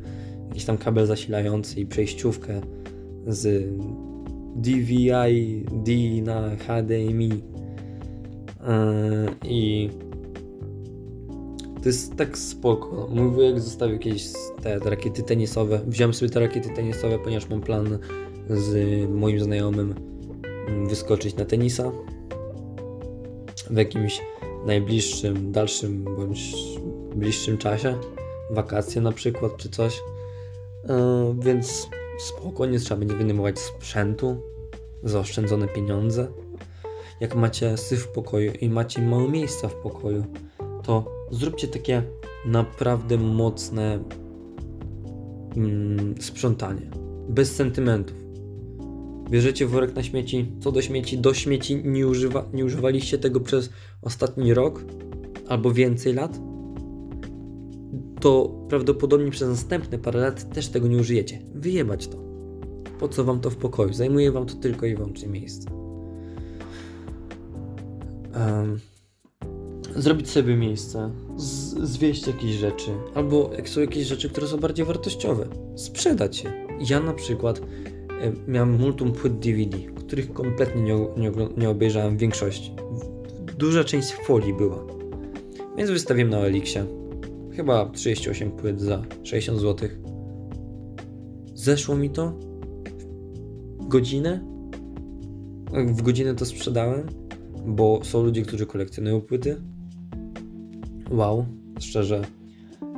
jakiś 0.48 0.66
tam 0.66 0.78
kabel 0.78 1.06
zasilający 1.06 1.80
i 1.80 1.86
przejściówkę 1.86 2.62
z 3.28 3.70
DVI 4.56 5.66
D 5.72 5.92
na 6.24 6.56
HDMI. 6.56 7.30
Yy, 7.30 7.40
I 9.44 9.90
to 11.84 11.90
jest 11.90 12.16
tak 12.16 12.38
spoko. 12.38 13.08
Mój 13.10 13.32
wujek 13.32 13.60
zostawił 13.60 13.94
jakieś 13.94 14.24
te, 14.62 14.80
te 14.80 14.90
rakiety 14.90 15.24
tenisowe. 15.24 15.82
Wziąłem 15.88 16.14
sobie 16.14 16.32
te 16.32 16.40
rakiety 16.40 16.70
tenisowe, 16.70 17.20
ponieważ 17.20 17.50
mam 17.50 17.62
plan 17.62 18.00
z 18.50 19.10
moim 19.10 19.40
znajomym 19.40 19.96
wyskoczyć 20.88 21.36
na 21.36 21.46
tenisa 21.46 21.92
w 23.70 23.78
jakimś 23.78 24.22
najbliższym, 24.66 25.52
dalszym 25.52 26.04
bądź 26.04 26.56
bliższym 27.16 27.58
czasie. 27.58 27.98
Wakacje 28.52 29.02
na 29.02 29.12
przykład, 29.12 29.58
czy 29.58 29.70
coś. 29.70 30.02
Yy, 30.84 30.94
więc 31.40 31.90
spokojnie 32.20 32.80
trzeba 32.80 33.00
będzie 33.00 33.16
wynajmować 33.16 33.60
sprzętu, 33.60 34.38
zaoszczędzone 35.04 35.68
pieniądze. 35.68 36.28
Jak 37.20 37.36
macie 37.36 37.78
syf 37.78 38.04
w 38.04 38.08
pokoju 38.08 38.52
i 38.62 38.70
macie 38.70 39.02
mało 39.02 39.28
miejsca 39.30 39.68
w 39.68 39.76
pokoju, 39.76 40.26
to 40.84 41.23
zróbcie 41.34 41.68
takie 41.68 42.04
naprawdę 42.46 43.18
mocne 43.18 44.04
mm, 45.56 46.16
sprzątanie. 46.22 46.90
Bez 47.30 47.56
sentymentów. 47.56 48.18
Bierzecie 49.30 49.68
worek 49.68 49.96
na 49.96 50.04
śmieci, 50.04 50.52
co 50.60 50.72
do 50.72 50.82
śmieci, 50.82 51.18
do 51.18 51.34
śmieci 51.34 51.82
nie, 51.84 52.08
używa, 52.08 52.46
nie 52.54 52.66
używaliście 52.66 53.18
tego 53.18 53.40
przez 53.40 53.70
ostatni 54.02 54.54
rok 54.54 54.86
albo 55.48 55.72
więcej 55.72 56.14
lat, 56.14 56.40
to 58.20 58.56
prawdopodobnie 58.70 59.32
przez 59.32 59.50
następne 59.50 59.98
parę 59.98 60.20
lat 60.20 60.54
też 60.54 60.68
tego 60.68 60.88
nie 60.88 60.98
użyjecie. 60.98 61.42
Wyjebać 61.56 62.08
to. 62.08 62.18
Po 63.00 63.08
co 63.08 63.24
wam 63.24 63.40
to 63.40 63.50
w 63.50 63.56
pokoju? 63.56 63.94
Zajmuje 63.94 64.32
wam 64.32 64.46
to 64.46 64.56
tylko 64.56 64.86
i 64.86 64.96
wyłącznie 64.96 65.28
miejsce. 65.28 65.72
Um, 68.36 68.80
zrobić 69.96 70.30
sobie 70.30 70.56
miejsce, 70.56 71.12
z, 71.38 71.74
zwieść 71.90 72.28
jakieś 72.28 72.52
rzeczy, 72.52 72.92
albo 73.16 73.50
jak 73.58 73.70
są 73.70 73.82
jakieś 73.82 74.08
rzeczy, 74.08 74.30
które 74.30 74.48
są 74.48 74.58
bardziej 74.58 74.86
wartościowe, 74.86 75.48
sprzedać 75.76 76.44
je. 76.44 76.68
Ja 76.90 77.00
na 77.00 77.14
przykład 77.14 77.60
e, 77.60 78.34
miałem 78.48 78.80
multum 78.80 79.12
płyt 79.12 79.40
DVD, 79.40 79.78
których 79.96 80.34
kompletnie 80.34 80.82
nie, 80.82 80.96
nie, 81.18 81.32
nie 81.58 81.70
obejrzałem 81.70 82.18
w 82.18 82.20
większości. 82.20 82.76
Duża 83.58 83.84
część 83.84 84.14
folii 84.14 84.54
była. 84.54 84.88
Więc 85.78 85.90
wystawiłem 85.90 86.30
na 86.30 86.38
Elixie. 86.38 86.86
Chyba 87.52 87.86
38 87.86 88.52
płyt 88.52 88.82
za 88.82 89.02
60 89.24 89.60
zł. 89.60 89.90
Zeszło 91.54 91.96
mi 91.96 92.10
to 92.10 92.34
w 93.80 93.88
godzinę. 93.88 94.46
W 95.74 96.02
godzinę 96.02 96.36
to 96.36 96.46
sprzedałem, 96.46 97.08
bo 97.66 98.00
są 98.04 98.24
ludzie, 98.24 98.42
którzy 98.42 98.66
kolekcjonują 98.66 99.22
płyty. 99.22 99.62
Wow, 101.12 101.46
szczerze, 101.80 102.22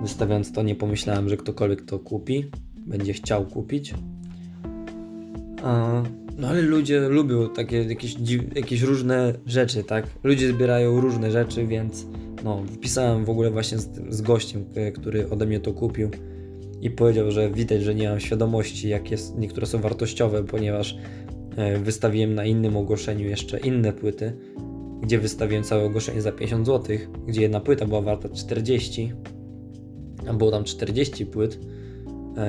wystawiając 0.01 0.51
to, 0.51 0.63
nie 0.63 0.75
pomyślałem, 0.75 1.29
że 1.29 1.37
ktokolwiek 1.37 1.81
to 1.81 1.99
kupi, 1.99 2.45
będzie 2.77 3.13
chciał 3.13 3.45
kupić. 3.45 3.93
No 6.37 6.47
ale 6.47 6.61
ludzie 6.61 7.09
lubią 7.09 7.49
takie 7.49 7.83
jakieś, 7.83 8.15
jakieś 8.55 8.81
różne 8.81 9.33
rzeczy, 9.45 9.83
tak? 9.83 10.07
Ludzie 10.23 10.49
zbierają 10.49 11.01
różne 11.01 11.31
rzeczy, 11.31 11.67
więc 11.67 12.05
no, 12.43 12.63
wpisałem 12.73 13.25
w 13.25 13.29
ogóle 13.29 13.51
właśnie 13.51 13.77
z, 13.77 13.89
z 14.09 14.21
gościem, 14.21 14.65
który 14.93 15.29
ode 15.29 15.45
mnie 15.45 15.59
to 15.59 15.73
kupił 15.73 16.09
i 16.81 16.89
powiedział, 16.89 17.31
że 17.31 17.51
widać, 17.51 17.83
że 17.83 17.95
nie 17.95 18.09
mam 18.09 18.19
świadomości, 18.19 18.89
jak 18.89 19.11
jest, 19.11 19.37
niektóre 19.37 19.67
są 19.67 19.81
wartościowe, 19.81 20.43
ponieważ 20.43 20.97
e, 21.55 21.79
wystawiłem 21.79 22.35
na 22.35 22.45
innym 22.45 22.77
ogłoszeniu 22.77 23.27
jeszcze 23.27 23.59
inne 23.59 23.93
płyty, 23.93 24.33
gdzie 25.05 25.19
wystawiłem 25.19 25.63
całe 25.63 25.85
ogłoszenie 25.85 26.21
za 26.21 26.31
50 26.31 26.65
zł, 26.65 26.97
gdzie 27.27 27.41
jedna 27.41 27.59
płyta 27.59 27.85
była 27.85 28.01
warta 28.01 28.29
40, 28.29 29.13
a 30.27 30.33
było 30.33 30.51
tam 30.51 30.63
40 30.63 31.25
płyt, 31.25 31.59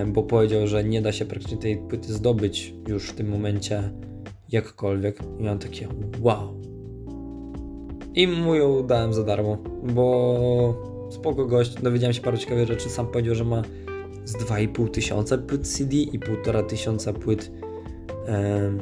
bo 0.06 0.22
powiedział, 0.22 0.66
że 0.66 0.84
nie 0.84 1.02
da 1.02 1.12
się 1.12 1.24
praktycznie 1.24 1.58
tej 1.58 1.76
płyty 1.76 2.12
zdobyć 2.12 2.74
już 2.88 3.08
w 3.08 3.14
tym 3.14 3.28
momencie 3.28 3.90
jakkolwiek. 4.48 5.18
I 5.38 5.42
miałem 5.42 5.58
takie 5.58 5.88
wow. 6.20 6.60
I 8.14 8.28
mu 8.28 8.54
ją 8.54 8.86
dałem 8.86 9.12
za 9.12 9.24
darmo, 9.24 9.58
bo 9.94 11.08
spoko 11.10 11.46
gość, 11.46 11.74
dowiedziałem 11.74 12.14
się 12.14 12.22
paru 12.22 12.36
ciekawych 12.36 12.68
rzeczy, 12.68 12.88
sam 12.88 13.06
powiedział, 13.06 13.34
że 13.34 13.44
ma 13.44 13.62
z 14.24 14.36
2,5 14.36 14.90
tysiąca 14.90 15.38
płyt 15.38 15.68
CD 15.68 15.96
i 15.96 16.20
1,5 16.20 16.66
tysiąca 16.66 17.12
płyt 17.12 17.52
e, 18.28 18.72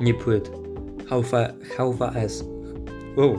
nie 0.00 0.14
płyt, 0.14 0.61
Far 1.20 2.16
as, 2.16 2.44
oh, 3.16 3.38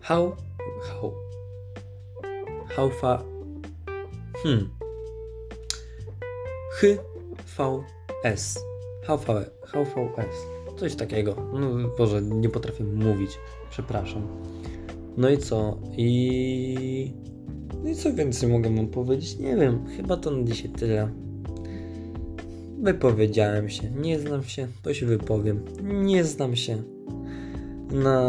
how, 0.00 0.36
how, 2.76 2.90
far, 2.90 3.22
hmm, 4.42 4.70
H, 6.80 6.86
V, 7.56 7.84
coś 10.76 10.94
takiego, 10.94 11.36
no 11.52 11.88
Boże, 11.98 12.22
nie 12.22 12.48
potrafię 12.48 12.84
mówić, 12.84 13.38
przepraszam. 13.70 14.22
No 15.16 15.30
i 15.30 15.38
co? 15.38 15.78
I... 15.96 17.14
No 17.82 17.90
i 17.90 17.94
co 17.94 18.14
więcej 18.14 18.48
mogę 18.48 18.76
wam 18.76 18.86
powiedzieć? 18.86 19.38
Nie 19.38 19.56
wiem, 19.56 19.86
chyba 19.96 20.16
to 20.16 20.30
na 20.30 20.44
dzisiaj 20.44 20.70
tyle. 20.70 21.25
Wypowiedziałem 22.86 23.68
się. 23.68 23.90
Nie 23.90 24.18
znam 24.18 24.44
się, 24.44 24.68
to 24.82 24.94
się 24.94 25.06
wypowiem. 25.06 25.60
Nie 25.82 26.24
znam 26.24 26.56
się 26.56 26.82
na, 27.90 28.20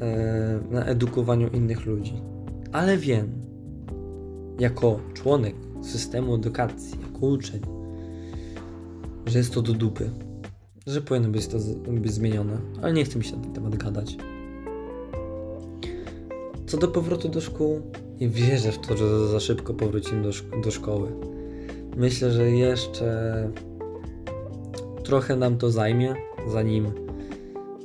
e, 0.00 0.60
na 0.70 0.84
edukowaniu 0.84 1.48
innych 1.48 1.86
ludzi. 1.86 2.12
Ale 2.72 2.96
wiem, 2.96 3.32
jako 4.58 5.00
członek 5.14 5.54
systemu 5.82 6.34
edukacji, 6.34 6.98
jako 7.12 7.26
uczeń, 7.26 7.60
że 9.26 9.38
jest 9.38 9.54
to 9.54 9.62
do 9.62 9.72
dupy. 9.72 10.10
Że 10.86 11.00
powinno 11.00 11.28
być 11.28 11.46
to 11.46 11.58
być 11.88 12.12
zmienione. 12.12 12.58
Ale 12.82 12.92
nie 12.92 13.04
chcę 13.04 13.18
mi 13.18 13.24
się 13.24 13.36
na 13.36 13.42
ten 13.42 13.52
temat 13.52 13.76
gadać. 13.76 14.16
Co 16.66 16.78
do 16.78 16.88
powrotu 16.88 17.28
do 17.28 17.40
szkół, 17.40 17.80
nie 18.20 18.28
wierzę 18.28 18.72
w 18.72 18.78
to, 18.78 18.96
że 18.96 19.28
za 19.28 19.40
szybko 19.40 19.74
powrócimy 19.74 20.22
do, 20.22 20.32
szko 20.32 20.60
do 20.60 20.70
szkoły. 20.70 21.08
Myślę, 21.96 22.30
że 22.30 22.50
jeszcze 22.50 23.50
Trochę 25.04 25.36
nam 25.36 25.58
to 25.58 25.70
zajmie, 25.70 26.14
zanim 26.52 26.92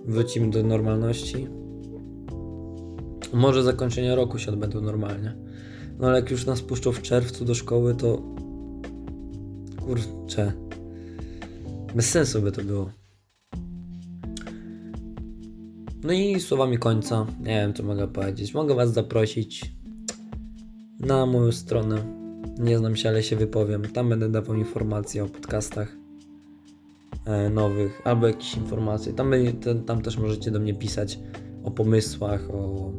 wrócimy 0.05 0.49
do 0.49 0.63
normalności. 0.63 1.47
Może 3.33 3.63
zakończenie 3.63 4.15
roku 4.15 4.39
się 4.39 4.51
odbędą 4.51 4.81
normalnie. 4.81 5.35
No 5.99 6.07
ale 6.07 6.19
jak 6.19 6.31
już 6.31 6.45
nas 6.45 6.61
puszczą 6.61 6.91
w 6.91 7.01
czerwcu 7.01 7.45
do 7.45 7.55
szkoły, 7.55 7.95
to 7.95 8.21
kurczę. 9.85 10.53
Bez 11.95 12.09
sensu 12.09 12.41
by 12.41 12.51
to 12.51 12.63
było. 12.63 12.91
No 16.03 16.13
i 16.13 16.39
słowami 16.39 16.77
końca, 16.77 17.25
nie 17.39 17.45
wiem 17.45 17.73
co 17.73 17.83
mogę 17.83 18.07
powiedzieć. 18.07 18.53
Mogę 18.53 18.75
Was 18.75 18.93
zaprosić 18.93 19.75
na 20.99 21.25
moją 21.25 21.51
stronę. 21.51 22.19
Nie 22.59 22.77
znam 22.77 22.95
się, 22.95 23.09
ale 23.09 23.23
się 23.23 23.35
wypowiem. 23.35 23.81
Tam 23.81 24.09
będę 24.09 24.29
dawał 24.29 24.55
informacje 24.55 25.23
o 25.23 25.27
podcastach. 25.27 26.08
E, 27.25 27.49
nowych, 27.49 28.01
albo 28.03 28.27
jakieś 28.27 28.55
informacje. 28.55 29.13
Tam, 29.13 29.31
tam 29.85 30.01
też 30.01 30.17
możecie 30.17 30.51
do 30.51 30.59
mnie 30.59 30.73
pisać 30.73 31.19
o 31.63 31.71
pomysłach, 31.71 32.49
o 32.49 32.91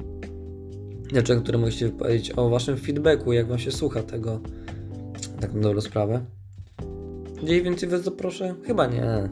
rzeczach, 1.13 1.43
które 1.43 1.59
możecie 1.59 1.89
powiedzieć, 1.89 2.33
o 2.39 2.49
waszym 2.49 2.77
feedbacku, 2.77 3.33
jak 3.33 3.49
wam 3.49 3.59
się 3.59 3.73
słucha 3.73 4.03
tego. 4.03 4.41
Tak 5.41 5.55
na 5.55 5.61
dobrą 5.61 5.81
sprawę. 5.81 6.25
Gdzie 7.43 7.63
więcej 7.63 7.89
was 7.89 8.03
zaproszę? 8.03 8.55
Chyba 8.63 8.87
nie. 8.87 9.31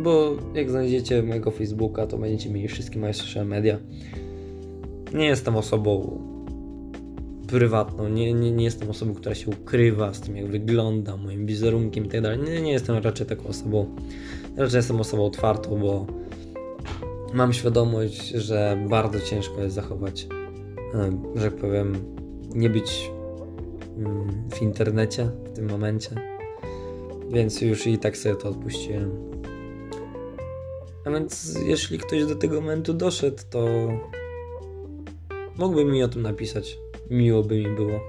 Bo 0.00 0.36
jak 0.54 0.70
znajdziecie 0.70 1.22
mojego 1.22 1.50
Facebooka, 1.50 2.06
to 2.06 2.18
będziecie 2.18 2.50
mieli 2.50 2.68
wszystkie 2.68 2.98
moje 2.98 3.14
social 3.14 3.46
media. 3.46 3.78
Nie 5.14 5.26
jestem 5.26 5.56
osobą 5.56 6.20
prywatną. 7.54 8.08
Nie, 8.08 8.34
nie, 8.34 8.52
nie 8.52 8.64
jestem 8.64 8.90
osobą, 8.90 9.14
która 9.14 9.34
się 9.34 9.50
ukrywa 9.50 10.14
z 10.14 10.20
tym, 10.20 10.36
jak 10.36 10.46
wygląda, 10.46 11.16
moim 11.16 11.46
wizerunkiem 11.46 12.06
i 12.06 12.08
tak. 12.08 12.48
Nie, 12.48 12.62
nie 12.62 12.72
jestem 12.72 12.96
raczej 12.96 13.26
taką 13.26 13.48
osobą. 13.48 13.96
Raczej 14.56 14.76
jestem 14.76 15.00
osobą 15.00 15.26
otwartą, 15.26 15.80
bo 15.80 16.06
mam 17.32 17.52
świadomość, 17.52 18.28
że 18.28 18.86
bardzo 18.88 19.20
ciężko 19.20 19.62
jest 19.62 19.74
zachować, 19.74 20.26
że 21.34 21.50
tak 21.50 21.56
powiem, 21.60 21.94
nie 22.54 22.70
być 22.70 23.10
mm, 23.96 24.48
w 24.50 24.62
internecie 24.62 25.30
w 25.44 25.56
tym 25.56 25.70
momencie. 25.70 26.10
Więc 27.30 27.60
już 27.60 27.86
i 27.86 27.98
tak 27.98 28.16
sobie 28.16 28.36
to 28.36 28.48
odpuściłem. 28.48 29.10
A 31.04 31.10
więc 31.10 31.58
jeśli 31.66 31.98
ktoś 31.98 32.24
do 32.24 32.34
tego 32.34 32.60
momentu 32.60 32.94
doszedł, 32.94 33.42
to 33.50 33.66
mógłby 35.58 35.84
mi 35.84 36.02
o 36.02 36.08
tym 36.08 36.22
napisać. 36.22 36.83
Miło 37.10 37.42
by 37.42 37.58
mi 37.58 37.76
było. 37.76 38.00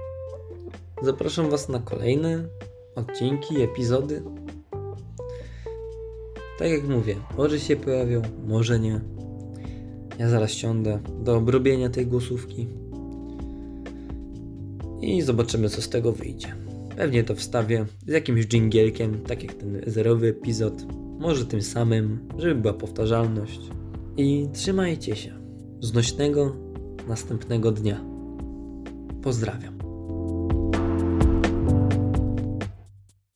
Zapraszam 1.02 1.50
Was 1.50 1.68
na 1.68 1.78
kolejne 1.78 2.48
odcinki, 2.94 3.62
epizody. 3.62 4.22
Tak 6.58 6.70
jak 6.70 6.88
mówię, 6.88 7.16
może 7.36 7.60
się 7.60 7.76
pojawią, 7.76 8.22
może 8.46 8.80
nie. 8.80 9.00
Ja 10.18 10.28
zaraz 10.28 10.50
siądę 10.50 11.00
do 11.24 11.36
obrobienia 11.36 11.88
tej 11.88 12.06
głosówki 12.06 12.66
i 15.00 15.22
zobaczymy, 15.22 15.68
co 15.68 15.82
z 15.82 15.88
tego 15.88 16.12
wyjdzie. 16.12 16.54
Pewnie 16.96 17.24
to 17.24 17.34
wstawię 17.34 17.86
z 18.06 18.12
jakimś 18.12 18.46
dżingielkiem, 18.46 19.22
tak 19.22 19.42
jak 19.42 19.54
ten 19.54 19.80
zerowy 19.86 20.28
epizod, 20.28 20.74
może 21.18 21.46
tym 21.46 21.62
samym, 21.62 22.28
żeby 22.38 22.54
była 22.54 22.74
powtarzalność. 22.74 23.60
I 24.16 24.48
trzymajcie 24.52 25.16
się. 25.16 25.38
Znośnego 25.80 26.56
następnego 27.08 27.72
dnia. 27.72 28.04
Pozdrawiam. 29.26 29.75